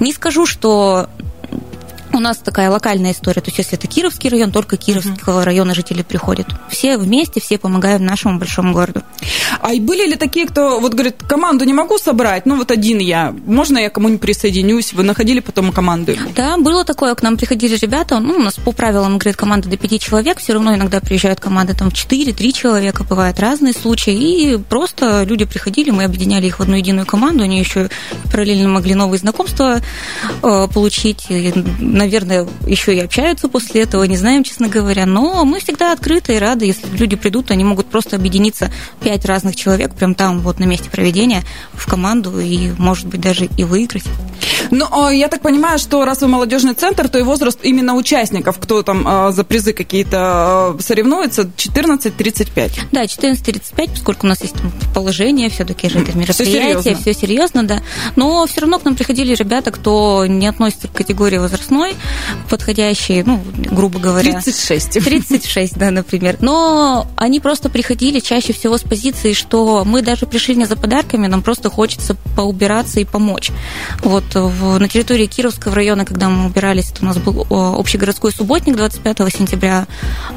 не 0.00 0.12
скажу, 0.12 0.46
что 0.46 1.08
У 2.12 2.20
нас 2.20 2.38
такая 2.38 2.70
локальная 2.70 3.12
история. 3.12 3.40
То 3.40 3.48
есть, 3.48 3.58
если 3.58 3.76
это 3.76 3.86
Кировский 3.86 4.30
район, 4.30 4.52
только 4.52 4.76
Кировского 4.76 5.40
uh-huh. 5.40 5.44
района 5.44 5.74
жители 5.74 6.02
приходят. 6.02 6.46
Все 6.68 6.96
вместе, 6.96 7.40
все 7.40 7.58
помогают 7.58 8.02
нашему 8.02 8.38
большому 8.38 8.72
городу. 8.72 9.02
А 9.60 9.72
и 9.72 9.80
были 9.80 10.06
ли 10.06 10.16
такие, 10.16 10.46
кто 10.46 10.80
вот 10.80 10.94
говорит, 10.94 11.16
команду 11.22 11.64
не 11.64 11.72
могу 11.72 11.98
собрать, 11.98 12.46
ну 12.46 12.56
вот 12.56 12.70
один 12.70 12.98
я, 12.98 13.34
можно 13.46 13.78
я 13.78 13.90
кому-нибудь 13.90 14.20
присоединюсь? 14.20 14.92
Вы 14.92 15.02
находили 15.02 15.40
потом 15.40 15.72
команду? 15.72 16.14
Да, 16.34 16.56
было 16.58 16.84
такое, 16.84 17.14
к 17.14 17.22
нам 17.22 17.36
приходили 17.36 17.76
ребята, 17.76 18.18
ну, 18.18 18.34
у 18.36 18.42
нас 18.42 18.54
по 18.54 18.72
правилам, 18.72 19.18
говорит, 19.18 19.36
команда 19.36 19.68
до 19.68 19.76
пяти 19.76 19.98
человек, 19.98 20.38
все 20.38 20.52
равно 20.52 20.74
иногда 20.74 21.00
приезжают 21.00 21.40
команды 21.40 21.74
там 21.74 21.90
четыре, 21.90 22.32
три 22.32 22.52
человека, 22.52 23.04
бывают 23.04 23.40
разные 23.40 23.72
случаи, 23.72 24.14
и 24.14 24.56
просто 24.56 25.24
люди 25.24 25.44
приходили, 25.44 25.90
мы 25.90 26.04
объединяли 26.04 26.46
их 26.46 26.58
в 26.58 26.62
одну 26.62 26.76
единую 26.76 27.06
команду, 27.06 27.44
они 27.44 27.58
еще 27.58 27.88
параллельно 28.30 28.68
могли 28.68 28.94
новые 28.94 29.18
знакомства 29.18 29.80
э, 30.42 30.68
получить, 30.72 31.26
наверное, 31.96 32.46
еще 32.66 32.94
и 32.94 33.00
общаются 33.00 33.48
после 33.48 33.82
этого, 33.82 34.04
не 34.04 34.16
знаем, 34.16 34.44
честно 34.44 34.68
говоря, 34.68 35.06
но 35.06 35.44
мы 35.44 35.60
всегда 35.60 35.92
открыты 35.92 36.36
и 36.36 36.38
рады, 36.38 36.66
если 36.66 36.86
люди 36.96 37.16
придут, 37.16 37.50
они 37.50 37.64
могут 37.64 37.86
просто 37.86 38.16
объединиться 38.16 38.70
пять 39.00 39.24
разных 39.24 39.56
человек 39.56 39.94
прям 39.94 40.14
там 40.14 40.40
вот 40.40 40.58
на 40.58 40.64
месте 40.64 40.90
проведения 40.90 41.42
в 41.72 41.86
команду 41.86 42.38
и, 42.38 42.70
может 42.78 43.06
быть, 43.06 43.20
даже 43.20 43.46
и 43.56 43.64
выиграть. 43.64 44.04
Ну, 44.70 44.86
а 44.90 45.12
я 45.12 45.28
так 45.28 45.40
понимаю, 45.40 45.78
что 45.78 46.04
раз 46.04 46.22
вы 46.22 46.28
молодежный 46.28 46.74
центр, 46.74 47.08
то 47.08 47.18
и 47.18 47.22
возраст 47.22 47.58
именно 47.62 47.94
участников, 47.94 48.58
кто 48.58 48.82
там 48.82 49.04
а, 49.06 49.32
за 49.32 49.44
призы 49.44 49.72
какие-то 49.72 50.16
а, 50.18 50.76
соревнуется, 50.80 51.42
14-35. 51.42 52.72
Да, 52.92 53.04
14-35, 53.04 53.90
поскольку 53.90 54.26
у 54.26 54.28
нас 54.28 54.40
есть 54.42 54.56
положение, 54.94 55.50
все-таки 55.50 55.88
же 55.88 56.00
это 56.00 56.16
мероприятие, 56.16 56.34
все 56.34 56.44
серьезно. 56.44 57.00
все 57.00 57.14
серьезно, 57.14 57.66
да. 57.66 57.82
Но 58.16 58.46
все 58.46 58.62
равно 58.62 58.78
к 58.78 58.84
нам 58.84 58.96
приходили 58.96 59.34
ребята, 59.34 59.70
кто 59.70 60.26
не 60.26 60.46
относится 60.46 60.88
к 60.88 60.92
категории 60.92 61.38
возрастной, 61.38 61.85
подходящие, 62.48 63.24
ну, 63.24 63.42
грубо 63.56 63.98
говоря. 63.98 64.32
36. 64.32 65.04
36, 65.04 65.76
да, 65.76 65.90
например. 65.90 66.36
Но 66.40 67.06
они 67.16 67.40
просто 67.40 67.68
приходили 67.68 68.20
чаще 68.20 68.52
всего 68.52 68.78
с 68.78 68.82
позиции, 68.82 69.32
что 69.32 69.84
мы 69.84 70.02
даже 70.02 70.26
пришли 70.26 70.56
не 70.56 70.64
за 70.64 70.76
подарками, 70.76 71.26
нам 71.26 71.42
просто 71.42 71.70
хочется 71.70 72.16
поубираться 72.36 73.00
и 73.00 73.04
помочь. 73.04 73.50
Вот 74.02 74.24
в, 74.34 74.78
на 74.78 74.88
территории 74.88 75.26
Кировского 75.26 75.74
района, 75.74 76.04
когда 76.04 76.28
мы 76.28 76.46
убирались, 76.46 76.90
это 76.90 77.02
у 77.02 77.06
нас 77.06 77.18
был 77.18 77.46
общегородской 77.50 78.32
субботник 78.32 78.76
25 78.76 79.18
сентября, 79.34 79.86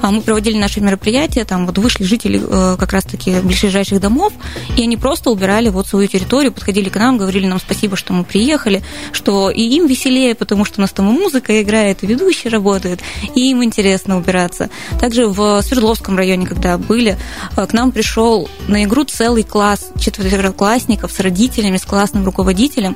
а 0.02 0.12
мы 0.12 0.22
проводили 0.22 0.58
наши 0.58 0.82
мероприятия, 0.82 1.46
там 1.46 1.66
вот 1.66 1.78
вышли 1.78 2.04
жители 2.04 2.42
э, 2.42 2.78
как 2.80 2.94
раз-таки 2.94 3.40
ближайших 3.42 4.00
домов, 4.00 4.34
и 4.78 4.84
они 4.84 4.98
просто 4.98 5.30
убирали 5.30 5.70
вот 5.70 5.88
свою 5.88 6.08
территорию, 6.08 6.52
подходили 6.52 6.90
к 6.90 6.96
нам, 6.96 7.18
говорили 7.18 7.48
нам 7.48 7.60
спасибо, 7.60 7.96
что 7.96 8.14
мы 8.14 8.24
приехали, 8.24 8.84
что 9.12 9.50
и 9.50 9.62
им 9.62 9.88
веселее, 9.88 10.36
потому 10.36 10.66
что 10.66 10.80
у 10.80 10.82
нас 10.82 10.92
там 10.92 11.10
и 11.10 11.20
музыка 11.20 11.39
играет, 11.48 12.04
и 12.04 12.08
ведущие 12.08 12.52
работают, 12.52 13.02
и 13.36 13.52
им 13.52 13.64
интересно 13.64 14.18
убираться. 14.18 14.70
Также 15.00 15.28
в 15.28 15.62
Свердловском 15.62 16.18
районе, 16.18 16.46
когда 16.46 16.78
были, 16.78 17.18
э, 17.56 17.66
к 17.66 17.74
нам 17.74 17.92
пришел 17.92 18.50
на 18.68 18.84
игру 18.84 19.04
целый 19.04 19.44
класс 19.44 19.92
четвероклассников 20.00 21.12
с 21.12 21.20
родителями, 21.20 21.78
с 21.78 21.86
классным 21.86 22.26
руководителем. 22.26 22.96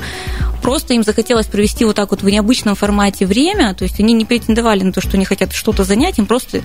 Просто 0.62 0.94
им 0.94 1.04
захотелось 1.04 1.48
провести 1.48 1.86
вот 1.86 1.96
так 1.96 2.12
вот 2.12 2.22
в 2.22 2.30
необычном 2.30 2.76
формате 2.76 3.26
время, 3.26 3.74
то 3.74 3.84
есть 3.84 4.00
они 4.00 4.14
не 4.14 4.26
претендовали 4.26 4.84
на 4.84 4.92
то, 4.92 5.02
что 5.02 5.18
они 5.18 5.26
хотят 5.26 5.52
что-то 5.54 5.84
занять, 5.84 6.20
им 6.20 6.26
просто 6.26 6.62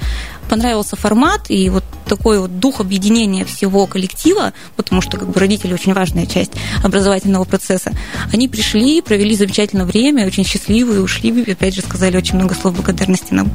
понравился 0.49 0.97
формат 0.97 1.47
и 1.49 1.69
вот 1.69 1.85
такой 2.09 2.41
вот 2.41 2.59
дух 2.59 2.81
объединения 2.81 3.45
всего 3.45 3.87
коллектива, 3.87 4.53
потому 4.77 5.01
что 5.01 5.17
как 5.17 5.29
бы 5.29 5.39
родители 5.39 5.73
очень 5.73 5.95
важная 5.95 6.27
часть 6.27 6.53
образовательного 6.83 7.45
процесса. 7.45 7.93
Они 8.33 8.49
пришли, 8.49 9.01
провели 9.01 9.37
замечательное 9.37 9.87
время, 9.87 10.27
очень 10.27 10.45
счастливые, 10.45 11.03
ушли, 11.03 11.43
опять 11.51 11.75
же 11.75 11.83
сказали 11.83 12.17
очень 12.17 12.37
много 12.37 12.55
слов 12.55 12.75
благодарности 12.75 13.35
нам. 13.35 13.51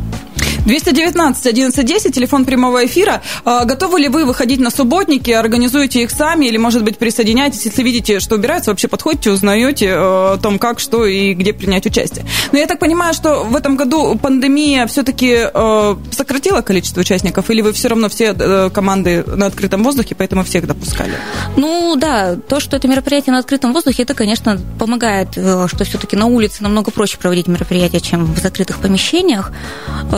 219 0.65 1.46
1110, 1.46 2.15
телефон 2.15 2.46
прямого 2.46 2.86
эфира. 2.86 3.22
А, 3.43 3.65
готовы 3.65 4.00
ли 4.00 4.08
вы 4.08 4.25
выходить 4.25 4.62
на 4.62 4.70
субботники, 4.70 5.29
организуете 5.32 6.03
их 6.03 6.12
сами 6.12 6.46
или, 6.46 6.58
может 6.58 6.84
быть, 6.84 6.98
присоединяйтесь, 6.98 7.65
если 7.65 7.84
видите, 7.84 8.20
что 8.22 8.36
убирается, 8.36 8.72
вообще 8.72 8.88
подходите, 8.88 9.32
узнаете 9.32 9.88
э, 9.88 9.93
о 9.96 10.39
том, 10.41 10.60
как, 10.60 10.79
что 10.79 11.05
и 11.05 11.34
где 11.34 11.51
принять 11.51 11.86
участие. 11.86 12.25
Но 12.53 12.60
я 12.60 12.65
так 12.65 12.79
понимаю, 12.79 13.13
что 13.13 13.43
в 13.43 13.55
этом 13.55 13.75
году 13.75 14.17
пандемия 14.17 14.88
все-таки 14.88 15.50
э, 15.53 15.96
сократила 16.12 16.62
количество 16.62 17.01
участников, 17.01 17.50
или 17.50 17.60
вы 17.60 17.74
все 17.74 17.89
равно 17.89 18.08
все 18.08 18.34
э, 18.38 18.70
команды 18.74 19.25
на 19.27 19.48
открытом 19.48 19.84
воздухе, 19.84 20.15
поэтому 20.15 20.46
всех 20.46 20.65
допускали? 20.65 21.13
Ну 21.58 21.96
да, 21.98 22.36
то, 22.36 22.62
что 22.62 22.77
это 22.77 22.88
мероприятие 22.88 23.34
на 23.34 23.39
открытом 23.39 23.74
воздухе, 23.74 24.03
это, 24.03 24.13
конечно, 24.13 24.58
помогает, 24.79 25.32
что 25.34 25.84
все-таки 25.84 26.15
на 26.15 26.27
улице 26.27 26.63
намного 26.63 26.91
проще 26.91 27.17
проводить 27.17 27.48
мероприятия, 27.48 28.00
чем 28.00 28.34
в 28.34 28.39
закрытых 28.39 28.77
помещениях. 28.77 29.51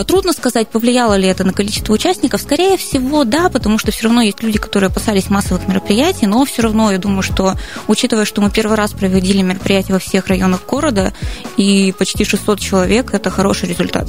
Трудно 0.07 0.33
сказать, 0.35 0.67
повлияло 0.67 1.15
ли 1.15 1.27
это 1.27 1.43
на 1.43 1.53
количество 1.53 1.93
участников. 1.93 2.41
Скорее 2.41 2.77
всего, 2.77 3.23
да, 3.23 3.49
потому 3.49 3.77
что 3.79 3.91
все 3.91 4.03
равно 4.03 4.21
есть 4.21 4.43
люди, 4.43 4.59
которые 4.59 4.89
опасались 4.89 5.29
массовых 5.29 5.67
мероприятий, 5.67 6.27
но 6.27 6.43
все 6.45 6.61
равно 6.61 6.91
я 6.91 6.97
думаю, 6.97 7.23
что, 7.23 7.55
учитывая, 7.87 8.25
что 8.25 8.41
мы 8.41 8.51
первый 8.51 8.77
раз 8.77 8.91
проводили 8.91 9.41
мероприятие 9.41 9.93
во 9.93 9.99
всех 9.99 10.27
районах 10.27 10.65
города, 10.65 11.13
и 11.57 11.93
почти 11.97 12.25
600 12.25 12.59
человек, 12.59 13.13
это 13.13 13.29
хороший 13.29 13.69
результат. 13.69 14.07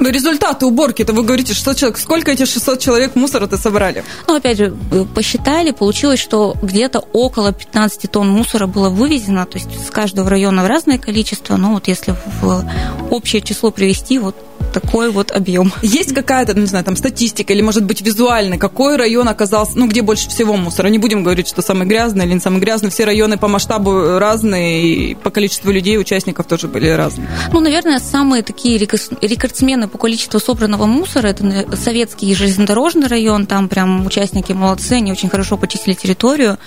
Но 0.00 0.08
результаты 0.08 0.66
уборки, 0.66 1.02
это 1.02 1.12
вы 1.12 1.22
говорите 1.22 1.54
600 1.54 1.76
человек. 1.76 1.98
Сколько 1.98 2.30
эти 2.32 2.44
600 2.44 2.80
человек 2.80 3.14
мусора-то 3.14 3.56
собрали? 3.56 4.04
Ну, 4.26 4.36
опять 4.36 4.58
же, 4.58 4.74
э, 4.90 5.04
посчитали, 5.14 5.70
получилось, 5.70 6.20
что 6.20 6.56
где-то 6.62 7.00
около 7.12 7.52
15 7.52 8.10
тонн 8.10 8.28
мусора 8.28 8.66
было 8.66 8.88
вывезено, 8.88 9.46
то 9.46 9.58
есть 9.58 9.86
с 9.86 9.90
каждого 9.90 10.28
района 10.30 10.64
в 10.64 10.66
разное 10.66 10.98
количество, 10.98 11.56
но 11.56 11.72
вот 11.74 11.88
если 11.88 12.14
в 12.40 12.64
общее 13.10 13.42
число 13.42 13.70
привести, 13.70 14.18
вот 14.18 14.36
такой 14.72 15.10
вот 15.10 15.30
объем. 15.30 15.72
Есть 15.82 16.14
какая-то, 16.14 16.54
не 16.54 16.66
знаю, 16.66 16.84
там 16.84 16.96
статистика 16.96 17.52
или, 17.52 17.62
может 17.62 17.84
быть, 17.84 18.00
визуально, 18.00 18.58
какой 18.58 18.96
район 18.96 19.28
оказался, 19.28 19.78
ну, 19.78 19.86
где 19.86 20.02
больше 20.02 20.28
всего 20.28 20.56
мусора? 20.56 20.88
Не 20.88 20.98
будем 20.98 21.22
говорить, 21.22 21.48
что 21.48 21.62
самый 21.62 21.86
грязный 21.86 22.26
или 22.26 22.34
не 22.34 22.40
самый 22.40 22.60
грязный. 22.60 22.90
Все 22.90 23.04
районы 23.04 23.38
по 23.38 23.48
масштабу 23.48 24.18
разные, 24.18 24.82
и 24.82 25.14
по 25.14 25.30
количеству 25.30 25.70
людей, 25.70 25.98
участников 25.98 26.46
тоже 26.46 26.68
были 26.68 26.88
разные. 26.88 27.28
Ну, 27.52 27.60
наверное, 27.60 27.98
самые 27.98 28.42
такие 28.42 28.78
рекордсмены 28.78 29.88
по 29.88 29.98
количеству 29.98 30.40
собранного 30.40 30.86
мусора, 30.86 31.28
это 31.28 31.76
советский 31.76 32.34
железнодорожный 32.34 33.08
район, 33.08 33.46
там 33.46 33.68
прям 33.68 34.06
участники 34.06 34.52
молодцы, 34.52 34.94
они 34.94 35.12
очень 35.12 35.28
хорошо 35.28 35.56
почистили 35.56 35.94
территорию 35.94 36.58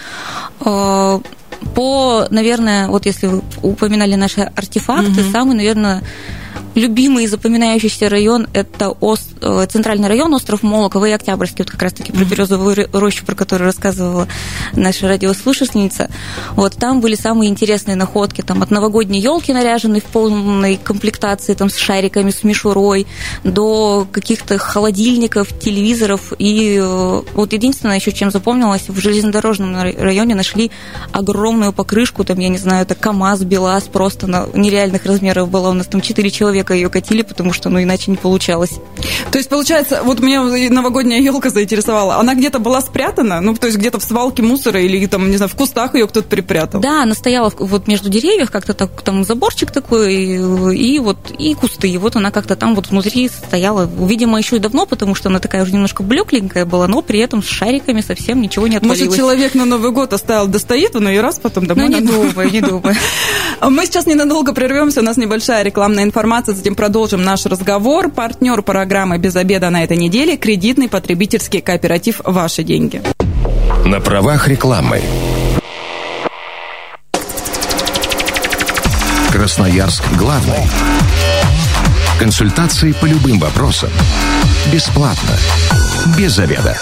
а, 0.60 1.22
по, 1.74 2.28
наверное, 2.30 2.88
вот 2.88 3.06
если 3.06 3.28
вы 3.28 3.42
упоминали 3.62 4.16
наши 4.16 4.42
артефакты, 4.42 5.22
угу. 5.22 5.32
самый, 5.32 5.56
наверное, 5.56 6.04
любимый 6.76 7.24
и 7.24 7.28
запоминающийся 7.28 8.10
район– 8.10 8.48
это 8.54 8.90
ост... 8.90 9.28
Э, 9.42 9.66
центральный 9.70 10.08
район, 10.08 10.34
остров 10.34 10.62
Молоково 10.64 11.06
и 11.06 11.12
Октябрьский, 11.12 11.64
вот 11.64 11.72
как 11.72 11.82
раз-таки 11.82 12.12
про 12.12 12.26
березовую 12.26 12.90
рощу, 12.92 13.26
про 13.26 13.36
которую 13.36 13.68
рассказывала 13.68 14.28
наша 14.74 15.08
радиослушательница. 15.08 16.10
Вот 16.52 16.76
там 16.76 17.02
были 17.02 17.16
самые 17.16 17.50
интересные 17.50 17.96
находки, 17.96 18.42
там 18.42 18.62
от 18.62 18.72
новогодней 18.72 19.20
елки 19.20 19.54
наряженной 19.54 20.02
в 20.02 20.06
полной 20.06 20.78
комплектации, 20.78 21.54
там 21.54 21.70
с 21.70 21.78
шариками, 21.78 22.32
с 22.32 22.44
мишурой, 22.44 23.08
до 23.44 24.08
каких-то 24.12 24.58
холодильников, 24.58 25.58
телевизоров. 25.58 26.34
И 26.38 26.78
э, 26.82 27.22
вот 27.34 27.54
единственное 27.54 27.96
еще, 27.96 28.12
чем 28.12 28.32
запомнилось, 28.32 28.90
в 28.90 29.00
железнодорожном 29.00 29.76
районе 29.76 30.36
нашли 30.36 30.72
огромную 31.12 31.72
покрышку, 31.72 32.24
там, 32.24 32.40
я 32.40 32.50
не 32.50 32.58
знаю, 32.58 32.84
это 32.84 32.96
КАМАЗ, 32.96 33.44
БелАЗ, 33.44 33.84
просто 33.86 34.28
на 34.28 34.48
нереальных 34.54 35.06
размеров 35.06 35.50
было, 35.50 35.70
у 35.70 35.74
нас 35.74 35.88
там 35.88 36.02
четыре 36.02 36.32
человека 36.32 36.45
человека 36.46 36.76
ее 36.76 36.90
катили, 36.90 37.24
потому 37.24 37.54
что, 37.54 37.70
ну, 37.70 37.82
иначе 37.82 38.12
не 38.12 38.18
получалось. 38.18 38.74
То 39.32 39.38
есть, 39.40 39.50
получается, 39.50 40.02
вот 40.04 40.20
меня 40.20 40.44
новогодняя 40.70 41.20
елка 41.20 41.50
заинтересовала. 41.50 42.18
Она 42.18 42.36
где-то 42.36 42.60
была 42.60 42.82
спрятана? 42.82 43.42
Ну, 43.42 43.56
то 43.56 43.66
есть, 43.66 43.80
где-то 43.80 44.00
в 44.00 44.04
свалке 44.04 44.44
мусора 44.44 44.80
или, 44.80 45.06
там, 45.08 45.30
не 45.32 45.38
знаю, 45.38 45.50
в 45.50 45.56
кустах 45.56 45.96
ее 45.96 46.08
кто-то 46.08 46.28
припрятал? 46.28 46.82
Да, 46.82 47.02
она 47.02 47.16
стояла 47.16 47.52
вот 47.58 47.88
между 47.88 48.10
деревьев, 48.10 48.52
как-то 48.52 48.74
так, 48.74 49.02
там 49.02 49.24
заборчик 49.24 49.72
такой, 49.72 50.14
и, 50.14 50.96
и 50.96 51.00
вот, 51.00 51.18
и 51.38 51.56
кусты. 51.56 51.90
И 51.90 51.98
вот 51.98 52.16
она 52.16 52.30
как-то 52.30 52.56
там 52.56 52.76
вот 52.76 52.90
внутри 52.90 53.28
стояла. 53.30 53.90
Видимо, 54.00 54.38
еще 54.38 54.58
и 54.58 54.60
давно, 54.60 54.86
потому 54.86 55.16
что 55.16 55.30
она 55.30 55.40
такая 55.40 55.64
уже 55.64 55.74
немножко 55.74 56.04
блекленькая 56.04 56.66
была, 56.66 56.88
но 56.88 57.02
при 57.02 57.20
этом 57.20 57.42
с 57.42 57.48
шариками 57.48 58.02
совсем 58.02 58.40
ничего 58.40 58.68
не 58.68 58.78
отвалилось. 58.78 59.08
Может, 59.08 59.18
человек 59.18 59.56
на 59.56 59.66
Новый 59.66 59.92
год 59.92 60.14
оставил, 60.14 60.48
достоит, 60.48 60.96
он 60.96 61.08
ее 61.08 61.22
раз 61.22 61.40
потом 61.40 61.66
домой. 61.66 61.90
Ну, 61.90 62.00
не 62.00 62.06
думаю, 62.06 62.52
не 62.52 62.62
думаю. 62.62 62.96
Мы 63.62 63.86
сейчас 63.88 64.06
ненадолго 64.06 64.54
прервемся, 64.54 65.00
у 65.00 65.04
нас 65.04 65.18
небольшая 65.18 65.64
рекламная 65.64 66.04
информация, 66.04 66.35
затем 66.44 66.76
продолжим 66.76 67.24
наш 67.24 67.46
разговор. 67.46 68.10
Партнер 68.10 68.62
программы 68.62 69.18
«Без 69.18 69.36
обеда» 69.36 69.70
на 69.70 69.84
этой 69.84 69.98
неделе– 69.98 70.36
кредитный 70.38 70.90
потребительский 70.90 71.62
кооператив 71.62 72.22
«Ваши 72.24 72.64
деньги». 72.64 73.02
На 73.86 74.00
правах 74.02 74.48
рекламы. 74.48 75.02
Красноярск 79.32 80.04
главный. 80.18 80.68
Консультации 82.20 82.94
по 82.94 83.06
любым 83.06 83.40
вопросам. 83.40 83.90
Бесплатно. 84.72 85.38
Без 86.18 86.40
обеда. 86.40 86.78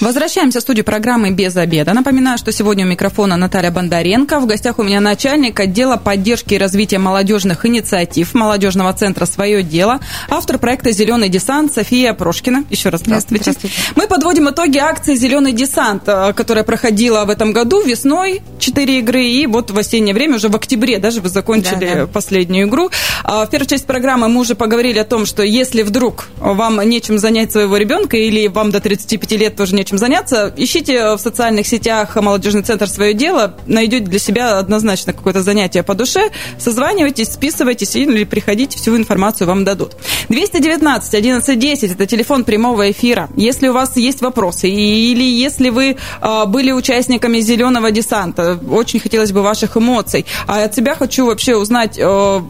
Возвращаемся 0.00 0.60
в 0.60 0.62
студию 0.62 0.82
программы 0.86 1.30
«Без 1.30 1.54
обеда». 1.56 1.92
Напоминаю, 1.92 2.38
что 2.38 2.52
сегодня 2.52 2.86
у 2.86 2.88
микрофона 2.88 3.36
Наталья 3.36 3.70
Бондаренко. 3.70 4.40
В 4.40 4.46
гостях 4.46 4.78
у 4.78 4.82
меня 4.82 4.98
начальник 4.98 5.60
отдела 5.60 5.98
поддержки 5.98 6.54
и 6.54 6.58
развития 6.58 6.96
молодежных 6.96 7.66
инициатив 7.66 8.32
молодежного 8.32 8.94
центра 8.94 9.26
«Свое 9.26 9.62
дело», 9.62 10.00
автор 10.30 10.56
проекта 10.56 10.90
«Зеленый 10.92 11.28
десант» 11.28 11.74
София 11.74 12.14
Прошкина. 12.14 12.64
Еще 12.70 12.88
раз 12.88 13.02
здравствуйте. 13.02 13.52
здравствуйте. 13.52 13.76
Мы 13.94 14.06
подводим 14.06 14.48
итоги 14.48 14.78
акции 14.78 15.14
«Зеленый 15.14 15.52
десант», 15.52 16.04
э, 16.06 16.32
которая 16.32 16.64
проходила 16.64 17.26
в 17.26 17.28
этом 17.28 17.52
году 17.52 17.82
весной, 17.82 18.40
4 18.58 19.00
игры, 19.00 19.22
и 19.22 19.44
вот 19.44 19.70
в 19.70 19.76
осеннее 19.76 20.14
время, 20.14 20.36
уже 20.36 20.48
в 20.48 20.56
октябре 20.56 20.98
даже 20.98 21.20
вы 21.20 21.28
закончили 21.28 21.86
да, 21.86 21.94
да. 21.94 22.06
последнюю 22.06 22.68
игру. 22.68 22.90
А, 23.22 23.44
в 23.44 23.50
первой 23.50 23.66
части 23.66 23.84
программы 23.84 24.28
мы 24.28 24.40
уже 24.40 24.54
поговорили 24.54 24.98
о 24.98 25.04
том, 25.04 25.26
что 25.26 25.42
если 25.42 25.82
вдруг 25.82 26.28
вам 26.38 26.80
нечем 26.88 27.18
занять 27.18 27.52
своего 27.52 27.76
ребенка 27.76 28.16
или 28.16 28.46
вам 28.46 28.70
до 28.70 28.80
35 28.80 29.32
лет 29.32 29.56
тоже 29.56 29.74
нечем 29.74 29.89
заняться, 29.98 30.52
ищите 30.56 31.16
в 31.16 31.18
социальных 31.18 31.66
сетях 31.66 32.16
молодежный 32.16 32.62
центр 32.62 32.88
свое 32.88 33.14
дело, 33.14 33.54
найдете 33.66 34.04
для 34.04 34.18
себя 34.18 34.58
однозначно 34.58 35.12
какое-то 35.12 35.42
занятие 35.42 35.82
по 35.82 35.94
душе, 35.94 36.30
созванивайтесь, 36.58 37.32
списывайтесь 37.32 37.96
или 37.96 38.24
приходите, 38.24 38.78
всю 38.78 38.96
информацию 38.96 39.46
вам 39.46 39.64
дадут. 39.64 39.96
219 40.28 41.14
1110 41.14 41.92
это 41.92 42.06
телефон 42.06 42.44
прямого 42.44 42.90
эфира. 42.90 43.28
Если 43.36 43.68
у 43.68 43.72
вас 43.72 43.96
есть 43.96 44.20
вопросы 44.20 44.68
или 44.68 45.24
если 45.24 45.70
вы 45.70 45.96
а, 46.20 46.46
были 46.46 46.72
участниками 46.72 47.40
зеленого 47.40 47.90
десанта, 47.90 48.58
очень 48.70 49.00
хотелось 49.00 49.32
бы 49.32 49.42
ваших 49.42 49.76
эмоций. 49.76 50.26
А 50.46 50.64
от 50.64 50.74
себя 50.74 50.94
хочу 50.94 51.26
вообще 51.26 51.56
узнать, 51.56 51.98
ну, 51.98 52.48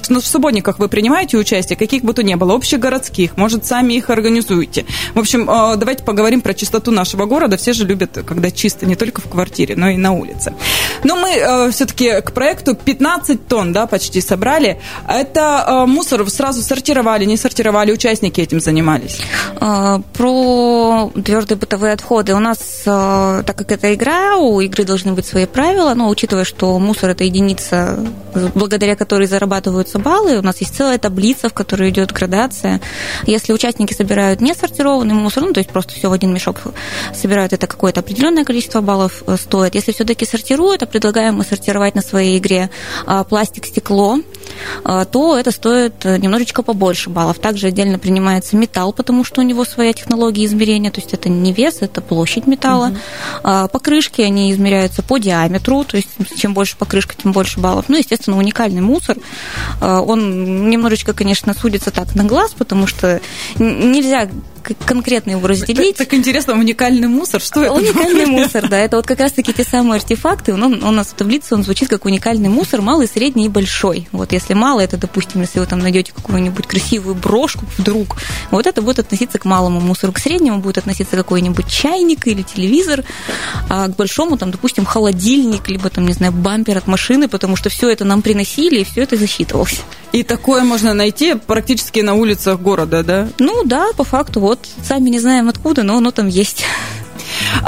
в 0.00 0.26
субботниках 0.26 0.78
вы 0.78 0.88
принимаете 0.88 1.36
участие, 1.36 1.76
каких 1.76 2.04
бы 2.04 2.14
то 2.14 2.22
ни 2.22 2.34
было, 2.34 2.54
общегородских, 2.54 3.36
может, 3.36 3.66
сами 3.66 3.94
их 3.94 4.10
организуете. 4.10 4.84
В 5.14 5.18
общем, 5.18 5.48
э, 5.48 5.76
давайте 5.76 6.04
поговорим 6.04 6.40
про 6.40 6.54
чистоту 6.54 6.90
нашего 6.90 7.26
города. 7.26 7.56
Все 7.56 7.72
же 7.72 7.84
любят, 7.84 8.18
когда 8.26 8.50
чисто 8.50 8.86
не 8.86 8.96
только 8.96 9.20
в 9.20 9.28
квартире, 9.28 9.76
но 9.76 9.88
и 9.88 9.96
на 9.96 10.12
улице. 10.12 10.54
Но 11.04 11.16
мы 11.16 11.30
э, 11.30 11.70
все-таки 11.70 12.20
к 12.20 12.32
проекту 12.32 12.74
15 12.74 13.46
тонн, 13.46 13.72
да, 13.72 13.86
почти 13.86 14.20
собрали. 14.20 14.80
Это 15.08 15.64
э, 15.66 15.86
мусор 15.86 16.28
сразу 16.30 16.62
сортировали, 16.62 17.24
не 17.24 17.36
сортировали, 17.36 17.92
участники 17.92 18.40
этим 18.40 18.60
занимались? 18.60 19.20
Про 19.58 21.10
твердые 21.24 21.58
бытовые 21.58 21.92
отходы. 21.94 22.34
У 22.34 22.38
нас, 22.38 22.82
так 22.84 23.56
как 23.56 23.72
это 23.72 23.94
игра, 23.94 24.36
у 24.36 24.60
игры 24.60 24.84
должны 24.84 25.12
быть 25.12 25.26
свои 25.26 25.46
правила, 25.46 25.94
но 25.94 26.08
учитывая, 26.08 26.44
что 26.44 26.78
мусор– 26.78 27.10
это 27.12 27.24
единица, 27.24 27.98
благодаря 28.54 28.96
которой 28.96 29.26
зарабатывают 29.26 29.81
складываются 29.82 29.98
баллы. 29.98 30.38
У 30.38 30.42
нас 30.42 30.58
есть 30.60 30.76
целая 30.76 30.98
таблица, 30.98 31.48
в 31.48 31.54
которой 31.54 31.90
идет 31.90 32.12
градация. 32.12 32.80
Если 33.26 33.52
участники 33.52 33.94
собирают 33.94 34.40
не 34.40 34.54
сортированный 34.54 35.14
мусор, 35.14 35.44
ну, 35.44 35.52
то 35.52 35.60
есть 35.60 35.70
просто 35.70 35.94
все 35.94 36.08
в 36.08 36.12
один 36.12 36.32
мешок 36.32 36.60
собирают, 37.14 37.52
это 37.52 37.66
какое-то 37.66 38.00
определенное 38.00 38.44
количество 38.44 38.80
баллов 38.80 39.22
э, 39.26 39.36
стоит. 39.36 39.74
Если 39.74 39.92
все-таки 39.92 40.26
сортируют, 40.26 40.82
а 40.82 40.86
предлагаем 40.86 41.36
мы 41.36 41.44
сортировать 41.44 41.94
на 41.94 42.02
своей 42.02 42.38
игре 42.38 42.70
а, 43.06 43.24
пластик, 43.24 43.66
стекло, 43.66 44.18
а, 44.84 45.04
то 45.04 45.38
это 45.38 45.50
стоит 45.50 46.04
э, 46.04 46.18
немножечко 46.18 46.62
побольше 46.62 47.10
баллов. 47.10 47.38
Также 47.38 47.68
отдельно 47.68 47.98
принимается 47.98 48.56
металл, 48.56 48.92
потому 48.92 49.24
что 49.24 49.40
у 49.40 49.44
него 49.44 49.64
своя 49.64 49.92
технология 49.92 50.44
измерения, 50.44 50.90
то 50.90 51.00
есть 51.00 51.14
это 51.14 51.28
не 51.28 51.52
вес, 51.52 51.78
это 51.80 52.00
площадь 52.00 52.46
металла. 52.46 52.92
Угу. 53.42 53.68
Покрышки, 53.72 54.22
они 54.22 54.52
измеряются 54.52 55.02
по 55.02 55.18
диаметру, 55.18 55.84
то 55.84 55.96
есть 55.96 56.08
чем 56.36 56.54
больше 56.54 56.76
покрышка, 56.76 57.14
тем 57.20 57.32
больше 57.32 57.60
баллов. 57.60 57.86
Ну, 57.88 57.96
естественно, 57.96 58.38
уникальный 58.38 58.80
мусор, 58.80 59.16
он 59.80 60.68
немножечко, 60.70 61.12
конечно, 61.12 61.54
судится 61.54 61.90
так 61.90 62.14
на 62.14 62.24
глаз, 62.24 62.52
потому 62.56 62.86
что 62.86 63.20
нельзя 63.58 64.28
конкретно 64.62 65.32
его 65.32 65.46
разделить. 65.46 65.96
Так, 65.96 66.08
так 66.08 66.18
интересно, 66.18 66.54
уникальный 66.54 67.08
мусор, 67.08 67.40
что 67.40 67.62
это? 67.62 67.72
Уникальный 67.72 68.26
мусор, 68.26 68.68
да, 68.68 68.78
это 68.78 68.96
вот 68.96 69.06
как 69.06 69.20
раз-таки 69.20 69.52
те 69.52 69.64
самые 69.64 69.98
артефакты, 69.98 70.54
он, 70.54 70.62
он 70.62 70.84
у 70.84 70.90
нас 70.90 71.08
в 71.08 71.14
таблице, 71.14 71.54
он 71.54 71.64
звучит 71.64 71.88
как 71.88 72.04
уникальный 72.04 72.48
мусор, 72.48 72.80
малый, 72.82 73.06
средний 73.06 73.46
и 73.46 73.48
большой. 73.48 74.08
Вот 74.12 74.32
если 74.32 74.54
малый, 74.54 74.84
это, 74.84 74.96
допустим, 74.96 75.40
если 75.40 75.58
вы 75.58 75.66
там 75.66 75.78
найдете 75.78 76.12
какую-нибудь 76.12 76.66
красивую 76.66 77.14
брошку 77.14 77.66
вдруг, 77.76 78.16
вот 78.50 78.66
это 78.66 78.82
будет 78.82 78.98
относиться 78.98 79.38
к 79.38 79.44
малому 79.44 79.80
мусору, 79.80 80.12
к 80.12 80.18
среднему 80.18 80.60
будет 80.60 80.78
относиться 80.78 81.16
какой-нибудь 81.16 81.68
чайник 81.68 82.26
или 82.26 82.42
телевизор, 82.42 83.04
а 83.68 83.88
к 83.88 83.96
большому, 83.96 84.36
там, 84.36 84.50
допустим, 84.50 84.84
холодильник, 84.84 85.68
либо 85.68 85.90
там, 85.90 86.06
не 86.06 86.12
знаю, 86.12 86.32
бампер 86.32 86.78
от 86.78 86.86
машины, 86.86 87.28
потому 87.28 87.56
что 87.56 87.68
все 87.68 87.90
это 87.90 88.04
нам 88.04 88.22
приносили, 88.22 88.80
и 88.80 88.84
все 88.84 89.02
это 89.02 89.16
засчитывалось. 89.16 89.80
И 90.12 90.22
такое 90.22 90.62
можно 90.62 90.92
найти 90.92 91.34
практически 91.34 92.00
на 92.00 92.14
улицах 92.14 92.60
города, 92.60 93.02
да? 93.02 93.28
Ну 93.38 93.64
да, 93.64 93.88
по 93.96 94.04
факту, 94.04 94.40
вот 94.40 94.51
сами 94.82 95.10
не 95.10 95.20
знаем 95.20 95.48
откуда, 95.48 95.82
но 95.82 95.96
оно 95.96 96.10
там 96.10 96.28
есть. 96.28 96.64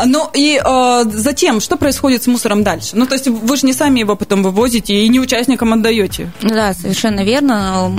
Ну 0.05 0.29
и 0.33 0.61
э, 0.65 1.05
затем, 1.13 1.61
что 1.61 1.77
происходит 1.77 2.23
с 2.23 2.27
мусором 2.27 2.63
дальше? 2.63 2.91
Ну, 2.95 3.07
то 3.07 3.15
есть 3.15 3.29
вы 3.29 3.57
же 3.57 3.67
не 3.67 3.73
сами 3.73 4.01
его 4.01 4.17
потом 4.17 4.43
вывозите 4.43 4.95
и 4.95 5.09
не 5.09 5.21
участникам 5.21 5.73
отдаете. 5.73 6.33
Да, 6.43 6.75
совершенно 6.75 7.25
верно. 7.25 7.91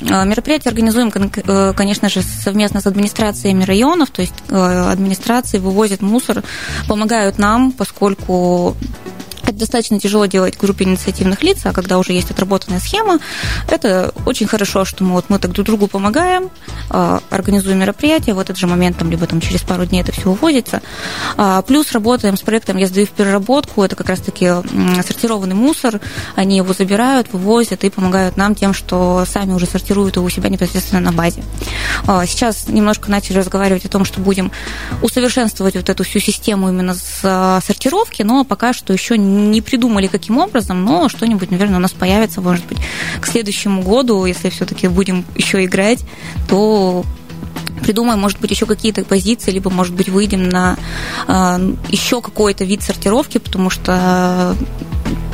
Мероприятие 0.00 0.70
организуем, 0.70 1.12
э, 1.14 1.72
конечно 1.76 2.08
же, 2.08 2.22
совместно 2.22 2.80
с 2.80 2.86
администрациями 2.86 3.64
районов, 3.64 4.10
то 4.10 4.22
есть 4.22 4.34
э, 4.48 4.54
администрации 4.54 5.58
вывозят 5.58 6.02
мусор, 6.02 6.42
помогают 6.88 7.38
нам, 7.38 7.72
поскольку 7.72 8.76
это 9.46 9.58
достаточно 9.58 10.00
тяжело 10.00 10.26
делать 10.26 10.56
в 10.56 10.60
группе 10.60 10.84
инициативных 10.84 11.42
лиц, 11.42 11.60
а 11.64 11.72
когда 11.72 11.98
уже 11.98 12.12
есть 12.12 12.30
отработанная 12.30 12.80
схема, 12.80 13.18
это 13.68 14.12
очень 14.26 14.46
хорошо, 14.46 14.84
что 14.84 15.04
мы, 15.04 15.12
вот, 15.12 15.26
мы 15.28 15.38
так 15.38 15.52
друг 15.52 15.66
другу 15.66 15.86
помогаем, 15.86 16.50
а, 16.90 17.20
организуем 17.30 17.78
мероприятия, 17.78 18.34
в 18.34 18.38
этот 18.38 18.56
же 18.56 18.66
момент, 18.66 18.98
там, 18.98 19.10
либо 19.10 19.26
там, 19.26 19.40
через 19.40 19.62
пару 19.62 19.84
дней 19.86 20.02
это 20.02 20.12
все 20.12 20.30
увозится. 20.30 20.82
А, 21.36 21.62
плюс 21.62 21.92
работаем 21.92 22.36
с 22.36 22.40
проектом 22.40 22.76
«Я 22.76 22.86
сдаю 22.86 23.06
в 23.06 23.10
переработку», 23.10 23.82
это 23.82 23.96
как 23.96 24.08
раз-таки 24.08 24.50
сортированный 25.06 25.54
мусор, 25.54 26.00
они 26.34 26.56
его 26.56 26.72
забирают, 26.72 27.32
вывозят 27.32 27.84
и 27.84 27.90
помогают 27.90 28.36
нам 28.36 28.54
тем, 28.54 28.74
что 28.74 29.24
сами 29.30 29.52
уже 29.52 29.66
сортируют 29.66 30.16
его 30.16 30.24
у 30.24 30.30
себя 30.30 30.48
непосредственно 30.48 31.00
на 31.00 31.12
базе. 31.12 31.42
А, 32.06 32.26
сейчас 32.26 32.68
немножко 32.68 33.10
начали 33.10 33.38
разговаривать 33.38 33.84
о 33.84 33.88
том, 33.88 34.04
что 34.04 34.20
будем 34.20 34.50
усовершенствовать 35.02 35.76
вот 35.76 35.88
эту 35.88 36.04
всю 36.04 36.18
систему 36.18 36.68
именно 36.68 36.94
с 36.94 37.60
сортировки, 37.64 38.22
но 38.22 38.44
пока 38.44 38.72
что 38.72 38.92
еще 38.92 39.18
не 39.18 39.33
не 39.34 39.60
придумали, 39.60 40.06
каким 40.06 40.38
образом, 40.38 40.84
но 40.84 41.08
что-нибудь, 41.08 41.50
наверное, 41.50 41.76
у 41.76 41.82
нас 41.82 41.92
появится, 41.92 42.40
может 42.40 42.66
быть, 42.66 42.78
к 43.20 43.26
следующему 43.26 43.82
году, 43.82 44.24
если 44.24 44.50
все-таки 44.50 44.88
будем 44.88 45.24
еще 45.36 45.64
играть, 45.64 46.04
то 46.48 47.04
придумаем, 47.82 48.20
может 48.20 48.40
быть, 48.40 48.50
еще 48.50 48.66
какие-то 48.66 49.04
позиции, 49.04 49.50
либо, 49.50 49.70
может 49.70 49.94
быть, 49.94 50.08
выйдем 50.08 50.48
на 50.48 50.76
э, 51.28 51.74
еще 51.88 52.20
какой-то 52.20 52.64
вид 52.64 52.82
сортировки, 52.82 53.38
потому 53.38 53.70
что 53.70 54.56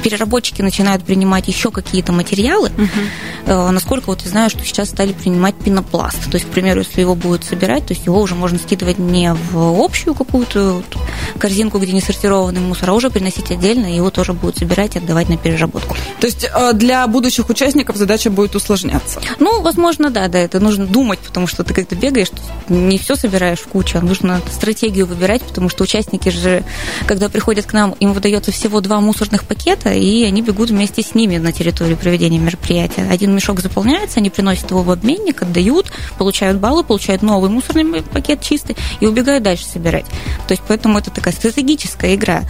переработчики 0.03 0.63
начинают 0.63 1.05
принимать 1.05 1.49
еще 1.49 1.71
какие-то 1.71 2.13
материалы. 2.13 2.71
Угу. 2.77 3.71
Насколько 3.71 4.07
вот 4.07 4.23
я 4.23 4.31
знаю, 4.31 4.51
что 4.51 4.65
сейчас 4.65 4.91
стали 4.91 5.13
принимать 5.13 5.55
пенопласт. 5.55 6.31
То 6.31 6.37
есть, 6.37 6.47
к 6.47 6.51
примеру, 6.51 6.81
если 6.81 7.01
его 7.01 7.15
будут 7.15 7.45
собирать, 7.45 7.87
то 7.87 7.95
есть 7.95 8.07
его 8.07 8.21
уже 8.21 8.35
можно 8.35 8.59
скидывать 8.59 8.99
не 8.99 9.33
в 9.33 9.81
общую 9.83 10.15
какую-то 10.15 10.83
корзинку, 11.39 11.79
где 11.79 11.93
не 11.93 12.01
сортированный 12.01 12.61
мусор, 12.61 12.91
а 12.91 12.93
уже 12.95 13.11
приносить 13.11 13.51
отдельно, 13.51 13.87
и 13.87 13.97
его 13.97 14.11
тоже 14.11 14.33
будут 14.33 14.59
собирать 14.59 14.97
и 14.97 14.99
отдавать 14.99 15.29
на 15.29 15.37
переработку. 15.37 15.97
То 16.21 16.27
есть 16.27 16.45
э, 16.45 16.73
для 16.75 17.07
будущих 17.07 17.49
участников 17.49 17.97
задача 17.97 18.31
будет 18.31 18.55
усложняться? 18.55 19.21
Ну, 19.39 19.63
возможно, 19.63 20.11
да, 20.11 20.29
да, 20.29 20.39
это 20.39 20.61
нужно 20.61 20.87
думать, 20.87 21.19
потому 21.19 21.47
что 21.47 21.65
ты 21.65 21.75
как-то 21.75 21.97
бегаешь, 21.97 22.29
не 22.69 22.99
все 22.99 23.17
собираешь 23.17 23.59
в 23.61 23.69
кучу, 23.69 23.99
а 23.99 24.01
нужно 24.01 24.41
стратегию 24.53 25.07
выбирать, 25.07 25.43
потому 25.43 25.69
что 25.69 25.85
участники 25.85 26.29
же, 26.29 26.65
когда 27.07 27.29
приходят 27.29 27.67
к 27.67 27.73
нам, 27.73 27.93
им 28.01 28.13
выдается 28.13 28.53
всего 28.53 28.81
два 28.81 29.01
мусорных 29.01 29.45
пакета, 29.45 29.90
и 29.95 30.25
они 30.25 30.43
бегут 30.43 30.71
вместе 30.71 31.03
с 31.03 31.15
ними 31.15 31.39
на 31.39 31.53
территорию 31.53 31.97
проведения 31.97 32.39
мероприятия. 32.39 33.07
Один 33.11 33.35
мешок 33.35 33.61
заполняется, 33.61 34.21
они 34.21 34.31
приносят 34.31 34.71
его 34.71 34.83
в 34.83 34.91
обменник, 34.91 35.43
отдают, 35.43 35.91
получают 36.19 36.59
баллы, 36.59 36.85
получают 36.85 37.23
новый 37.23 37.51
мусорный 37.51 38.03
пакет 38.03 38.43
чистый 38.43 38.77
и 39.01 39.07
убегают 39.07 39.43
дальше 39.43 39.65
собирать. 39.65 40.07
То 40.47 40.53
есть 40.53 40.63
поэтому 40.67 40.99
это 40.99 41.11
такая 41.11 41.35
стратегическая 41.35 42.15
игра. 42.15 42.45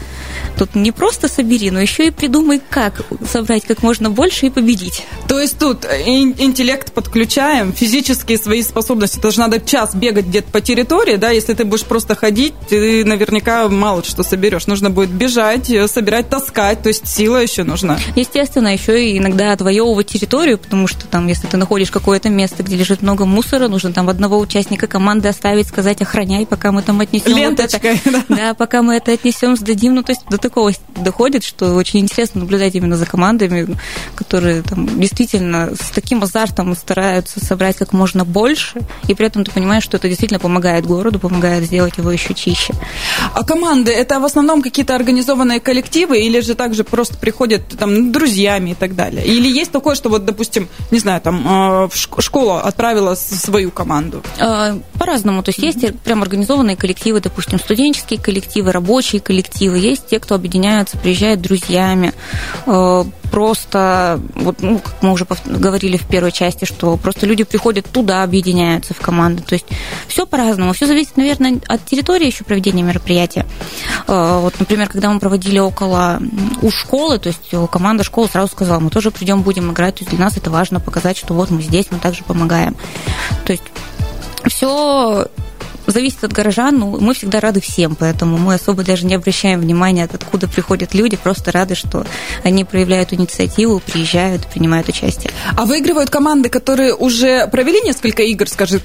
Тут 0.58 0.74
не 0.74 0.92
просто 0.92 1.28
собери, 1.28 1.70
но 1.70 1.80
еще 1.80 2.08
и 2.08 2.10
придумай, 2.10 2.60
как 2.68 3.02
собрать 3.26 3.64
как 3.64 3.82
можно 3.82 4.10
больше 4.10 4.46
и 4.46 4.50
победить. 4.50 5.04
То 5.28 5.38
есть 5.38 5.58
тут 5.58 5.84
интеллект 5.84 6.92
подключаем, 6.92 7.72
физические 7.72 8.38
свои 8.38 8.62
способности. 8.62 9.18
Это 9.18 9.30
же 9.30 9.40
надо 9.40 9.60
час 9.60 9.94
бегать 9.94 10.26
где-то 10.26 10.50
по 10.50 10.60
территории, 10.60 11.16
да, 11.16 11.30
если 11.30 11.54
ты 11.54 11.64
будешь 11.64 11.84
просто 11.84 12.14
ходить, 12.14 12.54
ты 12.68 13.04
наверняка 13.04 13.68
мало 13.68 14.04
что 14.04 14.22
соберешь. 14.22 14.66
Нужно 14.66 14.90
будет 14.90 15.10
бежать, 15.10 15.70
собирать, 15.90 16.28
таскать, 16.28 16.82
то 16.82 16.88
есть 16.88 17.06
сил 17.06 17.29
сила 17.30 17.42
еще 17.42 17.62
нужна. 17.62 17.96
Естественно, 18.16 18.72
еще 18.72 19.04
и 19.04 19.18
иногда 19.18 19.52
отвоевывать 19.52 20.08
территорию, 20.08 20.58
потому 20.58 20.88
что 20.88 21.06
там, 21.06 21.28
если 21.28 21.46
ты 21.46 21.56
находишь 21.56 21.90
какое-то 21.90 22.28
место, 22.28 22.64
где 22.64 22.76
лежит 22.76 23.02
много 23.02 23.24
мусора, 23.24 23.68
нужно 23.68 23.92
там 23.92 24.08
одного 24.08 24.38
участника 24.38 24.88
команды 24.88 25.28
оставить, 25.28 25.68
сказать, 25.68 26.02
охраняй, 26.02 26.44
пока 26.44 26.72
мы 26.72 26.82
там 26.82 26.98
отнесем 27.00 27.36
Ленточкой, 27.36 28.00
вот 28.04 28.14
это. 28.14 28.24
Да. 28.30 28.36
да, 28.36 28.54
пока 28.54 28.82
мы 28.82 28.96
это 28.96 29.12
отнесем, 29.12 29.56
сдадим. 29.56 29.94
Ну, 29.94 30.02
то 30.02 30.10
есть 30.10 30.22
до 30.28 30.38
такого 30.38 30.72
доходит, 30.96 31.44
что 31.44 31.74
очень 31.74 32.00
интересно 32.00 32.40
наблюдать 32.40 32.74
именно 32.74 32.96
за 32.96 33.06
командами, 33.06 33.76
которые 34.16 34.62
там 34.62 34.98
действительно 34.98 35.70
с 35.74 35.90
таким 35.90 36.22
азартом 36.22 36.74
стараются 36.74 37.44
собрать 37.44 37.76
как 37.76 37.92
можно 37.92 38.24
больше, 38.24 38.80
и 39.06 39.14
при 39.14 39.26
этом 39.26 39.44
ты 39.44 39.52
понимаешь, 39.52 39.84
что 39.84 39.96
это 39.96 40.08
действительно 40.08 40.40
помогает 40.40 40.86
городу, 40.86 41.20
помогает 41.20 41.64
сделать 41.64 41.98
его 41.98 42.10
еще 42.10 42.34
чище. 42.34 42.74
А 43.34 43.44
команды 43.44 43.92
это 43.92 44.18
в 44.18 44.24
основном 44.24 44.62
какие-то 44.62 44.96
организованные 44.96 45.60
коллективы 45.60 46.18
или 46.20 46.40
же 46.40 46.54
также 46.54 46.82
просто 46.82 47.16
приходят 47.20 47.62
там 47.78 48.12
друзьями 48.12 48.70
и 48.70 48.74
так 48.74 48.94
далее? 48.94 49.24
Или 49.24 49.48
есть 49.48 49.70
такое, 49.70 49.94
что 49.94 50.08
вот, 50.08 50.24
допустим, 50.24 50.68
не 50.90 50.98
знаю, 50.98 51.20
там 51.20 51.86
э, 51.86 51.88
школа 52.20 52.62
отправила 52.62 53.14
свою 53.14 53.70
команду? 53.70 54.22
А, 54.38 54.78
по-разному. 54.98 55.42
То 55.42 55.50
есть 55.50 55.58
есть 55.58 56.00
прям 56.00 56.22
организованные 56.22 56.76
коллективы, 56.76 57.20
допустим, 57.20 57.58
студенческие 57.58 58.20
коллективы, 58.20 58.72
рабочие 58.72 59.20
коллективы. 59.20 59.78
Есть 59.78 60.08
те, 60.08 60.18
кто 60.18 60.34
объединяются, 60.34 60.98
приезжают 60.98 61.40
друзьями. 61.40 62.12
Э, 63.30 63.40
просто, 63.40 64.20
вот, 64.34 64.60
ну, 64.60 64.78
как 64.78 65.02
мы 65.02 65.12
уже 65.12 65.26
говорили 65.46 65.96
в 65.96 66.06
первой 66.06 66.32
части, 66.32 66.64
что 66.64 66.96
просто 66.96 67.26
люди 67.26 67.44
приходят 67.44 67.86
туда, 67.90 68.22
объединяются 68.22 68.94
в 68.94 68.98
команды. 68.98 69.42
То 69.42 69.54
есть 69.54 69.66
все 70.08 70.26
по-разному. 70.26 70.72
Все 70.72 70.86
зависит, 70.86 71.16
наверное, 71.16 71.60
от 71.66 71.84
территории 71.84 72.26
еще 72.26 72.44
проведения 72.44 72.82
мероприятия. 72.82 73.46
Э, 74.06 74.38
вот, 74.40 74.58
например, 74.58 74.88
когда 74.88 75.10
мы 75.10 75.20
проводили 75.20 75.58
около 75.58 76.20
у 76.62 76.70
школы, 76.70 77.18
то 77.18 77.28
есть 77.28 77.70
команда 77.70 78.04
школы 78.04 78.28
сразу 78.28 78.48
сказала, 78.48 78.80
мы 78.80 78.90
тоже 78.90 79.10
придем, 79.10 79.42
будем 79.42 79.70
играть. 79.72 79.96
То 79.96 80.04
есть 80.04 80.10
для 80.10 80.24
нас 80.24 80.36
это 80.36 80.50
важно 80.50 80.80
показать, 80.80 81.16
что 81.16 81.34
вот 81.34 81.50
мы 81.50 81.62
здесь, 81.62 81.86
мы 81.90 81.98
также 81.98 82.24
помогаем. 82.24 82.76
То 83.44 83.52
есть 83.52 83.64
все 84.46 85.26
зависит 85.90 86.24
от 86.24 86.32
горожан, 86.32 86.78
но 86.78 86.86
мы 86.90 87.14
всегда 87.14 87.40
рады 87.40 87.60
всем, 87.60 87.94
поэтому 87.94 88.38
мы 88.38 88.54
особо 88.54 88.82
даже 88.82 89.06
не 89.06 89.14
обращаем 89.14 89.60
внимания, 89.60 90.08
откуда 90.12 90.48
приходят 90.48 90.94
люди, 90.94 91.16
просто 91.16 91.52
рады, 91.52 91.74
что 91.74 92.06
они 92.44 92.64
проявляют 92.64 93.12
инициативу, 93.12 93.80
приезжают, 93.80 94.46
принимают 94.46 94.88
участие. 94.88 95.32
А 95.56 95.64
выигрывают 95.64 96.10
команды, 96.10 96.48
которые 96.48 96.94
уже 96.94 97.46
провели 97.48 97.80
несколько 97.80 98.22
игр, 98.22 98.48
скажем, 98.48 98.80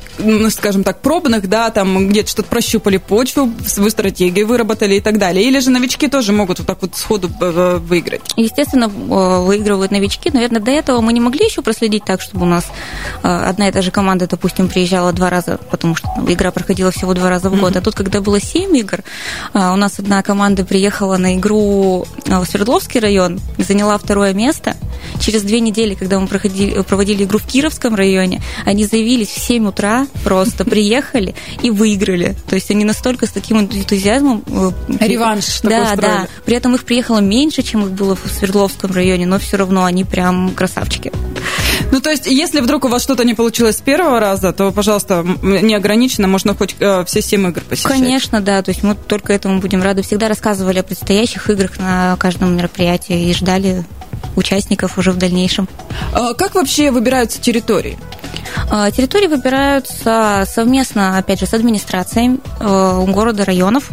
скажем 0.49 0.83
так, 0.83 1.01
пробных, 1.01 1.49
да, 1.49 1.69
там 1.69 2.09
где-то 2.09 2.29
что-то 2.29 2.49
прощупали 2.49 2.97
почву, 2.97 3.51
свою 3.65 3.89
стратегию 3.89 4.47
выработали 4.47 4.95
и 4.95 5.01
так 5.01 5.17
далее, 5.17 5.45
или 5.45 5.59
же 5.59 5.69
новички 5.69 6.07
тоже 6.07 6.31
могут 6.31 6.59
вот 6.59 6.67
так 6.67 6.81
вот 6.81 6.95
сходу 6.95 7.29
э, 7.41 7.77
выиграть? 7.77 8.21
Естественно, 8.35 8.85
э, 8.85 9.39
выигрывают 9.43 9.91
новички. 9.91 10.29
Наверное, 10.31 10.61
до 10.61 10.71
этого 10.71 11.01
мы 11.01 11.13
не 11.13 11.19
могли 11.19 11.45
еще 11.45 11.61
проследить 11.61 12.05
так, 12.05 12.21
чтобы 12.21 12.45
у 12.45 12.49
нас 12.49 12.65
э, 13.23 13.27
одна 13.27 13.69
и 13.69 13.71
та 13.71 13.81
же 13.81 13.91
команда, 13.91 14.27
допустим, 14.27 14.67
приезжала 14.67 15.13
два 15.13 15.29
раза, 15.29 15.59
потому 15.69 15.95
что 15.95 16.09
игра 16.27 16.51
проходила 16.51 16.91
всего 16.95 17.13
два 17.13 17.29
раза 17.29 17.49
в 17.49 17.60
год. 17.60 17.75
А 17.75 17.81
тут, 17.81 17.95
когда 17.95 18.21
было 18.21 18.39
семь 18.39 18.75
игр, 18.77 19.03
а, 19.53 19.73
у 19.73 19.75
нас 19.75 19.99
одна 19.99 20.23
команда 20.23 20.65
приехала 20.65 21.17
на 21.17 21.36
игру 21.36 22.08
а, 22.29 22.41
в 22.41 22.45
Свердловский 22.45 22.99
район, 22.99 23.39
заняла 23.58 23.97
второе 23.97 24.34
место. 24.34 24.75
Через 25.19 25.43
две 25.43 25.60
недели, 25.60 25.95
когда 25.95 26.19
мы 26.19 26.27
проходили, 26.27 26.81
проводили 26.81 27.23
игру 27.23 27.39
в 27.39 27.45
Кировском 27.45 27.95
районе, 27.95 28.41
они 28.65 28.86
заявились 28.86 29.29
в 29.29 29.39
7 29.39 29.67
утра, 29.67 30.08
просто 30.23 30.65
приехали 30.65 31.36
и 31.62 31.69
выиграли. 31.69 32.36
То 32.47 32.55
есть 32.55 32.71
они 32.71 32.86
настолько 32.86 33.27
с 33.27 33.31
таким 33.31 33.60
энтузиазмом... 33.60 34.43
Э, 34.47 34.71
Реванш 34.99 35.62
Да, 35.62 35.95
да. 35.95 36.27
При 36.45 36.55
этом 36.55 36.75
их 36.75 36.86
приехало 36.86 37.19
меньше, 37.19 37.62
чем 37.62 37.86
их 37.86 37.91
было 37.91 38.15
в 38.15 38.27
Свердловском 38.29 38.91
районе, 38.91 39.25
но 39.25 39.39
все 39.39 39.58
равно 39.58 39.84
они 39.84 40.03
прям 40.03 40.51
красавчики. 40.51 41.12
Ну, 41.91 42.01
то 42.01 42.10
есть, 42.10 42.25
если 42.25 42.62
вдруг 42.62 42.86
у 42.86 42.88
вас 42.88 43.03
что-то 43.03 43.23
не 43.23 43.34
получилось 43.34 43.77
с 43.77 43.81
первого 43.81 44.19
раза, 44.19 44.53
то, 44.53 44.71
пожалуйста, 44.71 45.25
неограниченно, 45.41 46.27
можно 46.27 46.55
хоть 46.55 46.74
э, 46.79 47.05
все 47.05 47.21
семь 47.21 47.47
игр 47.47 47.61
посещать. 47.61 47.91
Конечно, 47.91 48.41
да, 48.41 48.61
то 48.61 48.71
есть 48.71 48.83
мы 48.83 48.95
только 48.95 49.33
этому 49.33 49.59
будем 49.59 49.81
рады. 49.81 50.01
Всегда 50.01 50.27
рассказывали 50.27 50.79
о 50.79 50.83
предстоящих 50.83 51.49
играх 51.49 51.79
на 51.79 52.15
каждом 52.17 52.55
мероприятии 52.55 53.29
и 53.29 53.33
ждали 53.33 53.83
участников 54.35 54.97
уже 54.97 55.11
в 55.11 55.17
дальнейшем. 55.17 55.67
А 56.13 56.33
как 56.33 56.55
вообще 56.55 56.91
выбираются 56.91 57.39
территории? 57.41 57.97
А, 58.69 58.91
территории 58.91 59.27
выбираются 59.27 60.45
совместно, 60.47 61.17
опять 61.17 61.39
же, 61.39 61.45
с 61.45 61.53
администрацией 61.53 62.39
э, 62.59 63.05
города, 63.07 63.45
районов. 63.45 63.89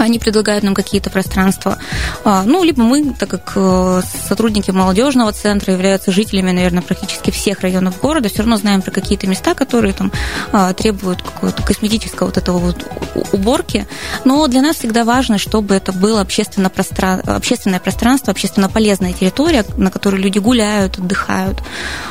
Они 0.00 0.18
предлагают 0.18 0.64
нам 0.64 0.74
какие-то 0.74 1.10
пространства. 1.10 1.78
А, 2.24 2.42
ну, 2.44 2.64
либо 2.64 2.82
мы, 2.82 3.12
так 3.12 3.28
как 3.28 3.52
э, 3.54 4.02
сотрудники 4.28 4.70
молодежного 4.70 5.32
центра 5.32 5.74
являются 5.74 6.10
жителями, 6.10 6.52
наверное, 6.52 6.82
практически 6.82 7.30
всех 7.30 7.60
районов 7.60 8.00
города, 8.00 8.28
все 8.28 8.38
равно 8.38 8.56
знаем 8.56 8.80
про 8.80 8.90
какие-то 8.90 9.26
места, 9.26 9.54
которые 9.54 9.92
там 9.92 10.10
а, 10.52 10.72
требуют 10.72 11.22
какого-то 11.22 11.62
косметического 11.62 12.26
вот 12.28 12.38
этого 12.38 12.58
вот 12.58 12.86
уборки. 13.32 13.86
Но 14.24 14.46
для 14.48 14.62
нас 14.62 14.76
всегда 14.76 15.04
важно, 15.04 15.38
чтобы 15.38 15.74
это 15.74 15.92
было 15.92 16.22
общественно 16.22 16.70
простран... 16.70 17.20
общественное 17.26 17.80
пространство, 17.80 18.30
общественно 18.30 18.68
полезная 18.70 19.12
территория, 19.12 19.64
на 19.76 19.90
которой 19.90 20.16
люди 20.16 20.38
гуляют, 20.38 20.98
отдыхают, 20.98 21.58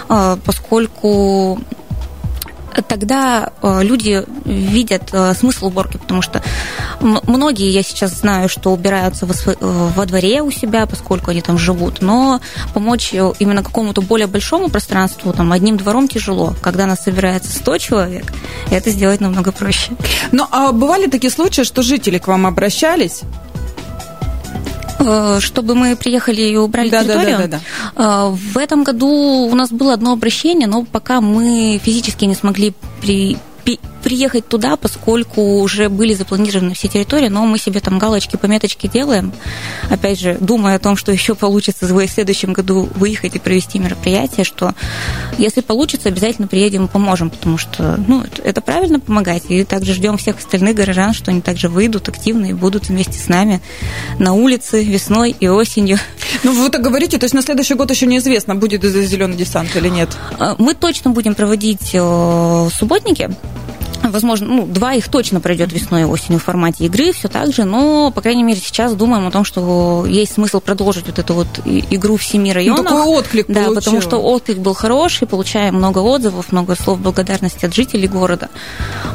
а, 0.08 0.38
поскольку 0.46 1.60
тогда 2.88 3.52
э, 3.62 3.84
люди 3.84 4.24
видят 4.46 5.10
э, 5.12 5.34
смысл 5.34 5.68
уборки, 5.68 5.98
потому 5.98 6.22
что 6.22 6.42
многие, 7.00 7.72
я 7.72 7.84
сейчас 7.84 8.12
знаю, 8.20 8.50
что 8.50 8.72
убираются 8.72 9.26
э, 9.26 9.56
во 9.60 10.06
дворе 10.06 10.42
у 10.42 10.52
себя, 10.52 10.86
поскольку 10.86 11.32
они 11.32 11.42
там 11.42 11.58
живут, 11.58 12.02
но 12.02 12.42
помочь 12.74 13.14
именно 13.14 13.64
какому-то 13.64 14.02
более 14.02 14.28
большому 14.28 14.70
пространству, 14.70 15.34
там, 15.34 15.52
одним 15.52 15.78
двором 15.78 16.08
тяжело. 16.08 16.54
Когда 16.62 16.86
нас 16.86 17.04
собирается 17.04 17.52
100 17.52 17.78
человек, 17.78 18.34
это 18.72 18.90
сделать 18.90 19.22
намного 19.22 19.52
проще. 19.52 19.92
Ну, 20.32 20.46
а 20.52 20.72
бывали 20.72 21.08
такие 21.08 21.32
случаи, 21.32 21.64
что 21.64 21.82
жители 21.82 22.18
к 22.18 22.28
вам 22.28 22.46
обращались 22.46 23.22
чтобы 25.40 25.76
мы 25.76 25.96
приехали 25.96 26.42
и 26.42 26.56
убрали 26.58 26.90
да, 26.90 27.04
территорию. 27.04 27.38
Да, 27.38 27.48
да, 27.48 27.60
да, 27.60 27.62
да. 27.96 28.30
В 28.30 28.58
этом 28.58 28.84
году 28.84 29.08
у 29.08 29.56
нас 29.56 29.72
было 29.72 29.94
одно 29.94 30.14
обращение, 30.14 30.68
но 30.68 30.84
пока 30.84 31.22
мы 31.22 31.80
физически 31.84 32.26
не 32.26 32.36
смогли 32.36 32.74
при, 33.02 33.38
приехать 34.00 34.48
туда, 34.48 34.76
поскольку 34.76 35.60
уже 35.60 35.90
были 35.90 36.14
запланированы 36.14 36.74
все 36.74 36.88
территории, 36.88 37.28
но 37.28 37.46
мы 37.46 37.58
себе 37.58 37.80
там 37.80 38.00
галочки, 38.00 38.36
пометочки 38.36 38.88
делаем. 38.88 39.32
Опять 39.90 40.20
же, 40.20 40.38
думая 40.40 40.76
о 40.76 40.80
том, 40.80 40.96
что 40.96 41.12
еще 41.12 41.36
получится 41.36 41.86
в 41.86 42.08
следующем 42.08 42.54
году 42.54 42.90
выехать 42.96 43.36
и 43.36 43.40
провести 43.40 43.80
мероприятие, 43.80 44.44
что 44.44 44.74
если 45.38 45.62
получится, 45.62 46.10
обязательно 46.10 46.48
приедем 46.48 46.86
и 46.86 46.88
поможем, 46.88 47.30
потому 47.30 47.58
что 47.58 48.00
ну, 48.08 48.24
это 48.44 48.62
правильно 48.62 49.00
помогать. 49.00 49.44
И 49.50 49.64
также 49.64 49.94
ждем 49.94 50.18
всех 50.18 50.38
остальных 50.40 50.76
горожан, 50.76 51.14
что 51.14 51.32
они 51.32 51.42
также 51.42 51.70
выйдут 51.70 52.10
активно 52.10 52.48
и 52.48 52.54
будут 52.54 52.90
вместе 52.90 53.20
с 53.20 53.28
нами 53.28 53.62
на 54.18 54.34
улице 54.34 54.84
весной 54.84 55.36
и 55.40 55.48
осенью. 55.48 55.98
Ну, 56.44 56.54
вы 56.54 56.70
так 56.70 56.82
говорите, 56.82 57.18
то 57.18 57.26
есть 57.26 57.34
на 57.34 57.42
следующий 57.42 57.74
год 57.74 57.92
еще 57.92 58.06
неизвестно, 58.06 58.56
будет 58.56 58.84
зеленый 58.84 59.36
десант 59.36 59.76
или 59.76 59.90
нет? 59.90 60.10
А, 60.40 60.56
мы 60.58 60.74
точно 60.74 61.12
будем 61.12 61.36
проводить 61.36 61.92
э, 61.94 62.70
субботники 62.74 63.30
возможно, 64.10 64.48
ну, 64.48 64.66
два 64.66 64.94
их 64.94 65.08
точно 65.10 65.40
пройдет 65.40 65.72
весной 65.72 66.02
и 66.02 66.06
осенью 66.06 66.40
в 66.40 66.44
формате 66.44 66.86
игры, 66.86 67.12
все 67.12 67.28
так 67.28 67.54
же, 67.54 67.64
но, 67.64 68.12
по 68.12 68.22
крайней 68.22 68.44
мере, 68.44 68.60
сейчас 68.60 68.94
думаем 68.94 69.28
о 69.28 69.32
том, 69.32 69.44
что 69.46 70.06
есть 70.08 70.34
смысл 70.34 70.60
продолжить 70.60 71.08
вот 71.08 71.20
эту 71.20 71.34
вот 71.34 71.48
игру 71.66 72.18
в 72.18 72.24
семи 72.24 72.52
районах. 72.54 72.84
Ну, 72.84 72.90
такой 72.90 73.06
отклик 73.08 73.46
Да, 73.48 73.64
получил. 73.66 73.76
потому 73.76 74.02
что 74.02 74.18
отклик 74.18 74.58
был 74.58 74.74
хороший, 74.74 75.28
получаем 75.28 75.76
много 75.76 76.00
отзывов, 76.00 76.52
много 76.52 76.76
слов 76.76 77.00
благодарности 77.00 77.66
от 77.66 77.74
жителей 77.74 78.08
города. 78.08 78.50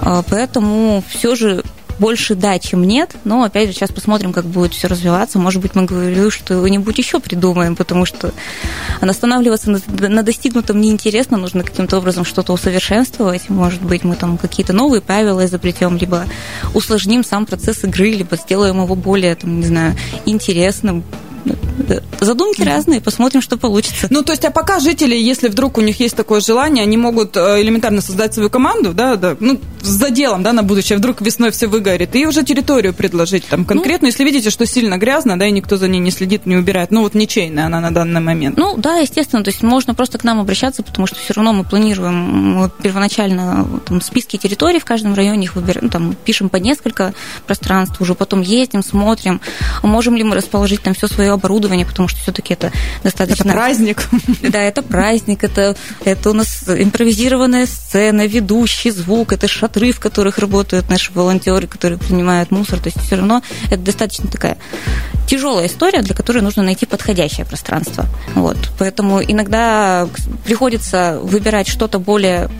А, 0.02 0.22
поэтому 0.28 1.02
все 1.08 1.34
же 1.34 1.62
больше 1.98 2.34
да, 2.34 2.58
чем 2.58 2.84
нет. 2.84 3.14
Но 3.24 3.42
опять 3.42 3.68
же, 3.68 3.74
сейчас 3.74 3.90
посмотрим, 3.90 4.32
как 4.32 4.44
будет 4.44 4.74
все 4.74 4.88
развиваться. 4.88 5.38
Может 5.38 5.62
быть, 5.62 5.74
мы 5.74 5.84
говорим, 5.84 6.30
что-нибудь 6.30 6.98
еще 6.98 7.20
придумаем, 7.20 7.76
потому 7.76 8.06
что 8.06 8.32
останавливаться 9.00 9.70
на, 9.70 10.22
достигнутом 10.22 10.80
неинтересно, 10.80 11.36
нужно 11.36 11.62
каким-то 11.62 11.98
образом 11.98 12.24
что-то 12.24 12.52
усовершенствовать. 12.52 13.48
Может 13.48 13.82
быть, 13.82 14.04
мы 14.04 14.16
там 14.16 14.38
какие-то 14.38 14.72
новые 14.72 15.00
правила 15.00 15.44
изобретем, 15.44 15.96
либо 15.96 16.26
усложним 16.74 17.24
сам 17.24 17.46
процесс 17.46 17.84
игры, 17.84 18.10
либо 18.10 18.36
сделаем 18.36 18.82
его 18.82 18.94
более, 18.94 19.34
там, 19.34 19.60
не 19.60 19.66
знаю, 19.66 19.96
интересным, 20.24 21.04
задумки 22.20 22.62
разные, 22.62 23.00
посмотрим, 23.00 23.42
что 23.42 23.56
получится. 23.56 24.06
Ну, 24.10 24.22
то 24.22 24.32
есть, 24.32 24.44
а 24.44 24.50
пока 24.50 24.80
жители, 24.80 25.14
если 25.14 25.48
вдруг 25.48 25.78
у 25.78 25.80
них 25.80 26.00
есть 26.00 26.16
такое 26.16 26.40
желание, 26.40 26.82
они 26.82 26.96
могут 26.96 27.36
э, 27.36 27.60
элементарно 27.60 28.00
создать 28.00 28.34
свою 28.34 28.50
команду, 28.50 28.92
да, 28.94 29.16
да, 29.16 29.36
ну, 29.40 29.60
за 29.82 30.10
делом, 30.10 30.42
да, 30.42 30.52
на 30.52 30.62
будущее, 30.62 30.98
вдруг 30.98 31.20
весной 31.20 31.50
все 31.50 31.66
выгорит, 31.66 32.16
и 32.16 32.26
уже 32.26 32.42
территорию 32.42 32.94
предложить 32.94 33.46
там 33.46 33.64
конкретно, 33.64 34.06
ну, 34.06 34.08
если 34.08 34.24
видите, 34.24 34.50
что 34.50 34.66
сильно 34.66 34.96
грязно, 34.96 35.38
да, 35.38 35.46
и 35.46 35.50
никто 35.50 35.76
за 35.76 35.88
ней 35.88 35.98
не 35.98 36.10
следит, 36.10 36.46
не 36.46 36.56
убирает, 36.56 36.90
ну, 36.90 37.02
вот 37.02 37.14
ничейная 37.14 37.66
она 37.66 37.80
на 37.80 37.90
данный 37.90 38.20
момент. 38.20 38.56
Ну, 38.56 38.76
да, 38.76 38.96
естественно, 38.96 39.44
то 39.44 39.50
есть 39.50 39.62
можно 39.62 39.94
просто 39.94 40.18
к 40.18 40.24
нам 40.24 40.40
обращаться, 40.40 40.82
потому 40.82 41.06
что 41.06 41.16
все 41.16 41.34
равно 41.34 41.52
мы 41.52 41.64
планируем 41.64 42.58
вот, 42.60 42.72
первоначально 42.78 43.66
там, 43.86 44.00
списки 44.00 44.36
территорий 44.36 44.78
в 44.78 44.84
каждом 44.84 45.14
районе, 45.14 45.44
их 45.44 45.56
выбираем, 45.56 45.84
ну, 45.84 45.90
там, 45.90 46.16
пишем 46.24 46.48
по 46.48 46.56
несколько 46.56 47.14
пространств, 47.46 48.00
уже 48.00 48.14
потом 48.14 48.40
ездим, 48.40 48.82
смотрим, 48.82 49.40
можем 49.82 50.16
ли 50.16 50.24
мы 50.24 50.36
расположить 50.36 50.82
там 50.82 50.94
все 50.94 51.08
свое 51.08 51.33
оборудование, 51.34 51.86
потому 51.86 52.08
что 52.08 52.20
все-таки 52.20 52.54
это 52.54 52.72
достаточно... 53.02 53.48
Это 53.48 53.52
праздник. 53.52 54.08
Да, 54.42 54.60
это 54.60 54.82
праздник, 54.82 55.42
это, 55.42 55.76
это 56.04 56.30
у 56.30 56.32
нас 56.32 56.64
импровизированная 56.68 57.66
сцена, 57.66 58.26
ведущий 58.26 58.90
звук, 58.90 59.32
это 59.32 59.48
шатры, 59.48 59.92
в 59.92 60.00
которых 60.00 60.38
работают 60.38 60.88
наши 60.88 61.12
волонтеры, 61.12 61.66
которые 61.66 61.98
принимают 61.98 62.50
мусор. 62.50 62.78
То 62.78 62.88
есть 62.88 63.00
все 63.00 63.16
равно 63.16 63.42
это 63.66 63.78
достаточно 63.78 64.28
такая 64.28 64.58
тяжелая 65.26 65.66
история, 65.66 66.02
для 66.02 66.14
которой 66.14 66.42
нужно 66.42 66.62
найти 66.62 66.86
подходящее 66.86 67.46
пространство. 67.46 68.06
Вот. 68.34 68.56
Поэтому 68.78 69.22
иногда 69.22 70.08
приходится 70.44 71.18
выбирать 71.22 71.68
что-то 71.68 71.98
более 71.98 72.50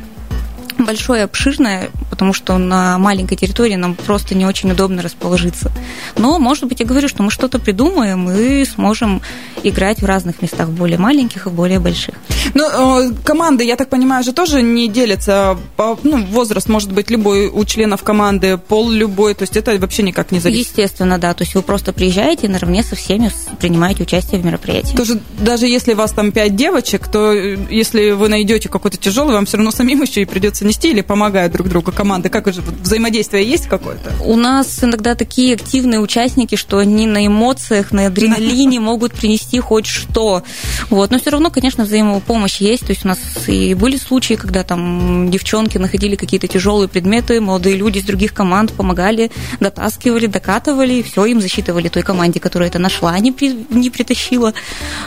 большое, 0.79 1.25
обширное, 1.25 1.91
потому 2.11 2.33
что 2.33 2.59
на 2.59 2.99
маленькой 2.99 3.37
территории 3.37 3.75
нам 3.75 3.95
просто 3.95 4.35
не 4.35 4.47
очень 4.47 4.71
удобно 4.71 5.03
расположиться. 5.03 5.73
Но, 6.17 6.39
может 6.39 6.65
быть, 6.65 6.81
я 6.81 6.87
говорю, 6.87 7.09
что 7.09 7.23
мы 7.23 7.31
что-то 7.31 7.59
придумаем 7.59 8.31
и 8.31 8.65
сможем 8.65 9.23
играть 9.63 10.03
в 10.03 10.05
разных 10.05 10.43
местах, 10.43 10.69
более 10.69 10.99
маленьких 10.99 11.47
и 11.47 11.51
более 11.51 11.81
больших. 11.81 12.15
Ну, 12.55 13.03
э, 13.03 13.13
команды, 13.25 13.65
я 13.65 13.77
так 13.77 13.89
понимаю, 13.89 14.23
же 14.25 14.33
тоже 14.33 14.63
не 14.63 14.89
делятся. 14.89 15.59
Ну, 16.03 16.25
возраст 16.27 16.69
может 16.69 16.93
быть 16.93 17.11
любой 17.11 17.49
у 17.49 17.65
членов 17.65 18.03
команды, 18.03 18.59
пол 18.59 18.91
любой, 18.91 19.35
то 19.35 19.43
есть 19.43 19.57
это 19.57 19.77
вообще 19.79 20.03
никак 20.03 20.31
не 20.31 20.41
зависит. 20.41 20.69
Естественно, 20.69 21.19
да. 21.19 21.35
То 21.35 21.43
есть 21.45 21.55
вы 21.55 21.63
просто 21.63 21.93
приезжаете 21.93 22.47
и 22.47 22.51
наравне 22.51 22.83
со 22.83 22.97
всеми 22.97 23.31
принимаете 23.59 24.03
участие 24.03 24.41
в 24.41 24.45
мероприятии. 24.45 24.97
Тоже, 24.97 25.21
даже 25.39 25.67
если 25.67 25.95
у 25.95 25.97
вас 25.97 26.13
там 26.13 26.33
пять 26.33 26.57
девочек, 26.57 27.09
то 27.09 27.33
э, 27.33 27.57
если 27.71 28.11
вы 28.11 28.29
найдете 28.29 28.69
какой-то 28.69 28.97
тяжелый, 28.97 29.35
вам 29.35 29.47
все 29.47 29.57
равно 29.57 29.71
самим 29.71 30.03
еще 30.03 30.23
и 30.23 30.25
придется 30.25 30.64
нести 30.65 30.91
или 30.91 31.01
помогают 31.01 31.53
друг 31.53 31.69
другу 31.69 31.93
команды? 31.93 32.29
Как 32.29 32.53
же 32.53 32.63
взаимодействие 32.83 33.49
есть 33.49 33.67
какое-то? 33.67 34.13
У 34.25 34.37
нас 34.37 34.83
иногда 34.83 35.15
такие 35.15 35.55
активные 35.55 36.01
участники, 36.01 36.57
что 36.57 36.79
они 36.79 37.07
на 37.07 37.27
эмоциях, 37.27 37.93
на 37.93 38.07
адреналине 38.07 38.81
могут 38.95 39.13
принести 39.13 39.61
хоть 39.61 39.87
что. 39.87 40.43
Вот. 40.91 41.11
Но 41.11 41.19
все 41.19 41.31
равно, 41.31 41.51
конечно, 41.51 41.85
взаимопомощь 41.85 42.61
есть. 42.61 42.87
То 42.87 42.91
есть 42.91 43.05
у 43.05 43.09
нас 43.09 43.19
и 43.47 43.75
были 43.75 43.97
случаи, 43.97 44.35
когда 44.35 44.65
там 44.65 45.31
девчонки 45.31 45.79
находили 45.79 46.17
какие-то 46.17 46.49
тяжелые 46.49 46.89
предметы, 46.89 47.41
молодые 47.41 47.77
люди 47.77 47.99
из 47.99 48.05
других 48.05 48.35
команд 48.35 48.73
помогали, 48.73 49.31
дотаскивали, 49.61 50.27
докатывали, 50.27 50.95
и 50.95 51.03
все, 51.03 51.25
им 51.27 51.41
засчитывали 51.41 51.89
той 51.89 52.03
команде, 52.03 52.41
которая 52.41 52.69
это 52.69 52.79
нашла, 52.79 53.19
не, 53.19 53.33
при, 53.33 53.67
не 53.71 53.91
притащила 53.91 54.53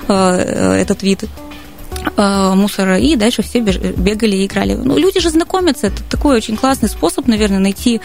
э, 0.07 0.13
э 0.13 0.73
этот 0.81 1.03
вид. 1.03 1.25
Э, 2.15 2.53
мусора, 2.55 2.99
и 2.99 3.15
дальше 3.15 3.41
все 3.41 3.59
бегали 3.59 4.37
и 4.37 4.45
играли. 4.45 4.73
Ну, 4.75 4.97
люди 4.97 5.19
же 5.19 5.29
знакомятся, 5.29 5.87
это 5.87 6.03
такой 6.03 6.37
очень 6.37 6.55
классный 6.55 6.89
способ, 6.89 7.27
наверное, 7.27 7.59
найти 7.59 8.01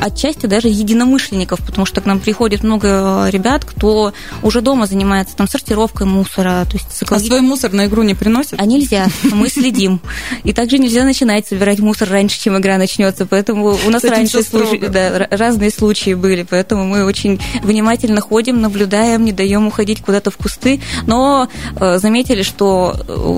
отчасти 0.00 0.46
даже 0.46 0.68
единомышленников, 0.68 1.60
потому 1.64 1.86
что 1.86 2.00
к 2.00 2.06
нам 2.06 2.20
приходит 2.20 2.62
много 2.62 3.28
ребят, 3.30 3.64
кто 3.64 4.12
уже 4.42 4.60
дома 4.60 4.86
занимается 4.86 5.36
там 5.36 5.48
сортировкой 5.48 6.06
мусора. 6.06 6.66
То 6.70 6.76
есть 6.76 7.02
экологи... 7.02 7.24
А 7.24 7.26
свой 7.26 7.40
мусор 7.40 7.72
на 7.72 7.86
игру 7.86 8.02
не 8.02 8.14
приносят? 8.14 8.60
А 8.60 8.66
нельзя, 8.66 9.06
мы 9.24 9.48
следим. 9.48 10.00
И 10.44 10.52
также 10.52 10.78
нельзя 10.78 11.04
начинать 11.04 11.46
собирать 11.46 11.78
мусор 11.78 12.08
раньше, 12.10 12.40
чем 12.40 12.58
игра 12.58 12.78
начнется, 12.78 13.26
поэтому 13.26 13.76
у 13.86 13.90
нас 13.90 14.04
раньше 14.04 14.42
случаи, 14.42 14.86
да, 14.86 15.26
разные 15.30 15.70
случаи 15.70 16.14
были, 16.14 16.46
поэтому 16.48 16.84
мы 16.84 17.04
очень 17.04 17.40
внимательно 17.62 18.20
ходим, 18.20 18.60
наблюдаем, 18.60 19.24
не 19.24 19.32
даем 19.32 19.66
уходить 19.66 20.02
куда-то 20.02 20.30
в 20.30 20.36
кусты, 20.36 20.80
но 21.06 21.48
э, 21.80 21.98
заметили, 21.98 22.42
что 22.42 22.96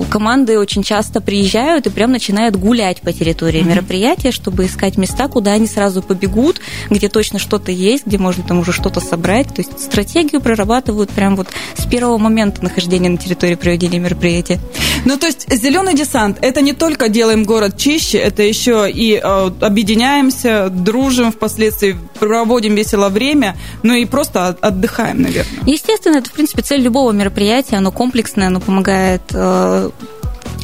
команды 0.09 0.59
очень 0.59 0.83
часто 0.83 1.21
приезжают 1.21 1.87
и 1.87 1.89
прям 1.89 2.11
начинают 2.11 2.55
гулять 2.55 3.01
по 3.01 3.13
территории 3.13 3.61
мероприятия, 3.61 4.31
чтобы 4.31 4.65
искать 4.65 4.97
места, 4.97 5.27
куда 5.27 5.53
они 5.53 5.67
сразу 5.67 6.01
побегут, 6.01 6.59
где 6.89 7.09
точно 7.09 7.39
что-то 7.39 7.71
есть, 7.71 8.05
где 8.05 8.17
можно 8.17 8.43
там 8.43 8.59
уже 8.59 8.73
что-то 8.73 8.99
собрать. 8.99 9.47
То 9.47 9.61
есть 9.61 9.79
стратегию 9.79 10.41
прорабатывают 10.41 11.09
прям 11.11 11.35
вот 11.35 11.47
с 11.77 11.85
первого 11.85 12.17
момента 12.17 12.63
нахождения 12.63 13.09
на 13.09 13.17
территории 13.17 13.55
проведения 13.55 13.99
мероприятия. 13.99 14.59
Ну, 15.05 15.17
то 15.17 15.27
есть 15.27 15.51
зеленый 15.51 15.93
десант 15.93 16.37
это 16.41 16.61
не 16.61 16.73
только 16.73 17.09
делаем 17.09 17.43
город 17.43 17.77
чище, 17.77 18.17
это 18.17 18.43
еще 18.43 18.89
и 18.89 19.15
э, 19.15 19.51
объединяемся, 19.61 20.69
дружим 20.69 21.31
впоследствии, 21.31 21.97
проводим 22.19 22.75
весело 22.75 23.09
время, 23.09 23.55
ну 23.83 23.93
и 23.93 24.05
просто 24.05 24.57
отдыхаем, 24.61 25.21
наверное. 25.21 25.63
Естественно, 25.65 26.17
это, 26.17 26.29
в 26.29 26.33
принципе, 26.33 26.61
цель 26.61 26.81
любого 26.81 27.11
мероприятия, 27.11 27.77
оно 27.77 27.91
комплексное, 27.91 28.47
оно 28.47 28.59
помогает 28.59 29.21
э, 29.31 29.89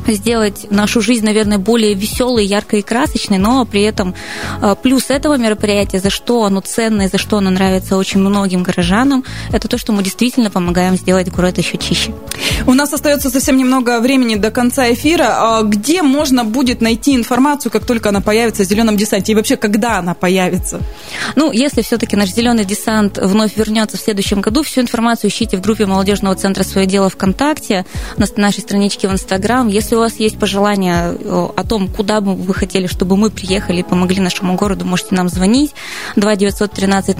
сделать 0.07 0.67
нашу 0.69 1.01
жизнь, 1.01 1.25
наверное, 1.25 1.57
более 1.57 1.93
веселой, 1.93 2.45
яркой 2.45 2.79
и 2.79 2.81
красочной, 2.83 3.37
но 3.37 3.65
при 3.65 3.81
этом 3.81 4.15
э, 4.61 4.75
плюс 4.81 5.09
этого 5.09 5.37
мероприятия, 5.37 5.99
за 5.99 6.09
что 6.09 6.43
оно 6.43 6.61
ценное, 6.61 7.09
за 7.09 7.17
что 7.17 7.37
оно 7.37 7.49
нравится 7.49 7.97
очень 7.97 8.19
многим 8.19 8.63
горожанам, 8.63 9.23
это 9.51 9.67
то, 9.67 9.77
что 9.77 9.91
мы 9.93 10.03
действительно 10.03 10.49
помогаем 10.49 10.97
сделать 10.97 11.29
город 11.29 11.57
еще 11.57 11.77
чище. 11.77 12.13
У 12.65 12.73
нас 12.73 12.93
остается 12.93 13.29
совсем 13.29 13.57
немного 13.57 13.99
времени 13.99 14.35
до 14.35 14.49
конца 14.49 14.91
эфира. 14.91 15.35
А 15.37 15.61
где 15.61 16.01
можно 16.01 16.43
будет 16.43 16.81
найти 16.81 17.15
информацию, 17.15 17.71
как 17.71 17.85
только 17.85 18.09
она 18.09 18.21
появится 18.21 18.63
в 18.63 18.67
зеленом 18.67 18.97
десанте? 18.97 19.33
И 19.33 19.35
вообще, 19.35 19.55
когда 19.57 19.99
она 19.99 20.13
появится? 20.13 20.79
Ну, 21.35 21.51
если 21.51 21.81
все-таки 21.81 22.15
наш 22.15 22.29
зеленый 22.33 22.65
десант 22.65 23.19
вновь 23.21 23.55
вернется 23.55 23.97
в 23.97 24.01
следующем 24.01 24.41
году, 24.41 24.63
всю 24.63 24.81
информацию 24.81 25.29
ищите 25.29 25.57
в 25.57 25.61
группе 25.61 25.85
молодежного 25.85 26.35
центра 26.35 26.63
«Свое 26.63 26.87
дело» 26.87 27.09
ВКонтакте, 27.09 27.85
на 28.17 28.25
нашей 28.37 28.61
страничке 28.61 29.07
в 29.07 29.11
Инстаграм. 29.11 29.67
Если 29.67 29.84
у 29.93 29.99
вас 29.99 30.15
есть 30.17 30.37
пожелания 30.37 31.15
э, 31.19 31.47
о 31.55 31.63
том, 31.63 31.87
куда 31.87 32.21
бы 32.21 32.35
вы 32.35 32.53
хотели, 32.53 32.87
чтобы 32.87 33.17
мы 33.17 33.29
приехали 33.29 33.79
и 33.79 33.83
помогли 33.83 34.21
нашему 34.21 34.55
городу, 34.55 34.85
можете 34.85 35.15
нам 35.15 35.29
звонить. 35.29 35.73
2 36.15 36.35
913 36.35 37.17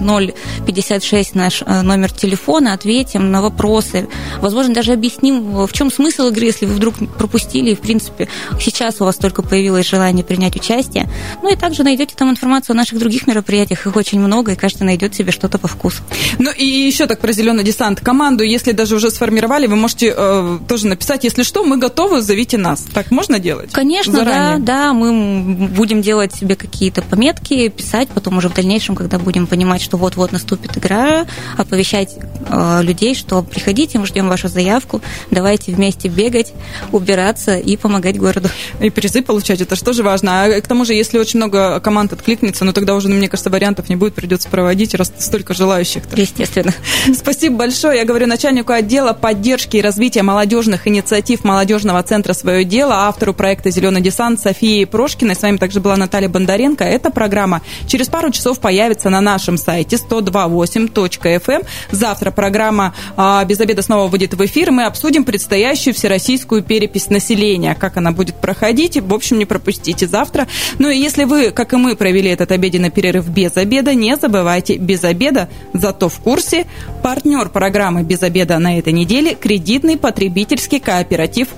056 0.66 1.34
наш 1.34 1.62
э, 1.62 1.82
номер 1.82 2.12
телефона, 2.12 2.72
ответим 2.72 3.30
на 3.30 3.42
вопросы. 3.42 4.08
Возможно, 4.40 4.74
даже 4.74 4.92
объясним, 4.92 5.66
в 5.66 5.72
чем 5.72 5.90
смысл 5.90 6.28
игры, 6.28 6.46
если 6.46 6.66
вы 6.66 6.74
вдруг 6.74 6.94
пропустили. 7.18 7.74
В 7.74 7.80
принципе, 7.80 8.28
сейчас 8.60 9.00
у 9.00 9.04
вас 9.04 9.16
только 9.16 9.42
появилось 9.42 9.88
желание 9.88 10.24
принять 10.24 10.56
участие. 10.56 11.08
Ну 11.42 11.52
и 11.52 11.56
также 11.56 11.82
найдете 11.82 12.14
там 12.16 12.30
информацию 12.30 12.74
о 12.74 12.76
наших 12.76 12.98
других 12.98 13.26
мероприятиях. 13.26 13.86
Их 13.86 13.96
очень 13.96 14.20
много, 14.20 14.52
и 14.52 14.56
каждый 14.56 14.84
найдет 14.84 15.14
себе 15.14 15.32
что-то 15.32 15.58
по 15.58 15.68
вкусу. 15.68 16.02
Ну 16.38 16.50
и 16.50 16.64
еще 16.64 17.06
так 17.06 17.20
про 17.20 17.32
зеленый 17.32 17.64
десант. 17.64 18.00
Команду, 18.00 18.44
если 18.44 18.72
даже 18.72 18.96
уже 18.96 19.10
сформировали, 19.10 19.66
вы 19.66 19.76
можете 19.76 20.14
э, 20.16 20.58
тоже 20.68 20.86
написать, 20.86 21.24
если 21.24 21.42
что, 21.42 21.64
мы 21.64 21.78
готовы, 21.78 22.20
зовите 22.46 22.58
нас. 22.58 22.84
Так 22.94 23.10
можно 23.10 23.38
делать? 23.38 23.72
Конечно, 23.72 24.12
Заранее? 24.12 24.58
да, 24.58 24.86
да. 24.86 24.92
Мы 24.92 25.68
будем 25.68 26.02
делать 26.02 26.34
себе 26.34 26.54
какие-то 26.54 27.02
пометки, 27.02 27.68
писать, 27.68 28.08
потом 28.08 28.38
уже 28.38 28.48
в 28.48 28.54
дальнейшем, 28.54 28.94
когда 28.94 29.18
будем 29.18 29.46
понимать, 29.46 29.82
что 29.82 29.96
вот-вот 29.96 30.32
наступит 30.32 30.76
игра, 30.78 31.26
оповещать 31.56 32.16
э, 32.48 32.82
людей, 32.82 33.14
что 33.14 33.42
приходите, 33.42 33.98
мы 33.98 34.06
ждем 34.06 34.28
вашу 34.28 34.48
заявку, 34.48 35.00
давайте 35.30 35.72
вместе 35.72 36.08
бегать, 36.08 36.52
убираться 36.92 37.58
и 37.58 37.76
помогать 37.76 38.16
городу. 38.18 38.48
И 38.80 38.90
призы 38.90 39.22
получать, 39.22 39.60
это 39.60 39.76
что 39.76 39.92
же 39.92 40.02
важно. 40.02 40.44
А 40.44 40.60
к 40.60 40.66
тому 40.66 40.84
же, 40.84 40.94
если 40.94 41.18
очень 41.18 41.38
много 41.38 41.80
команд 41.80 42.12
откликнется, 42.12 42.64
ну 42.64 42.72
тогда 42.72 42.94
уже, 42.94 43.08
ну, 43.08 43.16
мне 43.16 43.28
кажется, 43.28 43.50
вариантов 43.50 43.88
не 43.88 43.96
будет, 43.96 44.14
придется 44.14 44.48
проводить, 44.48 44.94
раз 44.94 45.12
столько 45.18 45.54
желающих. 45.54 46.02
-то. 46.04 46.20
Естественно. 46.20 46.72
Спасибо 47.14 47.56
большое. 47.56 47.98
Я 47.98 48.04
говорю 48.04 48.26
начальнику 48.26 48.72
отдела 48.72 49.12
поддержки 49.12 49.76
и 49.76 49.80
развития 49.80 50.22
молодежных 50.22 50.86
инициатив 50.86 51.44
молодежного 51.44 52.02
центра 52.02 52.35
«Свое 52.36 52.64
дело» 52.64 52.94
автору 53.06 53.32
проекта 53.34 53.70
«Зеленый 53.70 54.00
десант» 54.00 54.40
Софии 54.40 54.84
Прошкиной. 54.84 55.34
С 55.34 55.42
вами 55.42 55.56
также 55.56 55.80
была 55.80 55.96
Наталья 55.96 56.28
Бондаренко. 56.28 56.84
Эта 56.84 57.10
программа 57.10 57.62
через 57.86 58.08
пару 58.08 58.30
часов 58.30 58.60
появится 58.60 59.10
на 59.10 59.20
нашем 59.20 59.56
сайте 59.56 59.96
128.fm. 59.96 61.42
Эм. 61.48 61.62
Завтра 61.90 62.30
программа 62.30 62.94
а, 63.16 63.44
«Без 63.44 63.58
обеда» 63.60 63.82
снова 63.82 64.08
выйдет 64.08 64.34
в 64.34 64.44
эфир. 64.44 64.70
Мы 64.70 64.84
обсудим 64.84 65.24
предстоящую 65.24 65.94
всероссийскую 65.94 66.62
перепись 66.62 67.08
населения. 67.08 67.74
Как 67.74 67.96
она 67.96 68.12
будет 68.12 68.36
проходить. 68.36 69.00
В 69.00 69.14
общем, 69.14 69.38
не 69.38 69.46
пропустите 69.46 70.06
завтра. 70.06 70.46
Ну 70.78 70.90
и 70.90 70.98
если 70.98 71.24
вы, 71.24 71.50
как 71.50 71.72
и 71.72 71.76
мы, 71.76 71.96
провели 71.96 72.30
этот 72.30 72.52
обеденный 72.52 72.90
перерыв 72.90 73.28
без 73.28 73.56
обеда, 73.56 73.94
не 73.94 74.14
забывайте 74.16 74.76
без 74.76 75.04
обеда, 75.04 75.48
зато 75.72 76.08
в 76.08 76.18
курсе. 76.20 76.66
Партнер 77.02 77.48
программы 77.48 78.02
«Без 78.02 78.22
обеда» 78.22 78.58
на 78.58 78.78
этой 78.78 78.92
неделе– 78.92 79.34
кредитный 79.40 79.96
потребительский 79.96 80.80
кооператив 80.80 81.48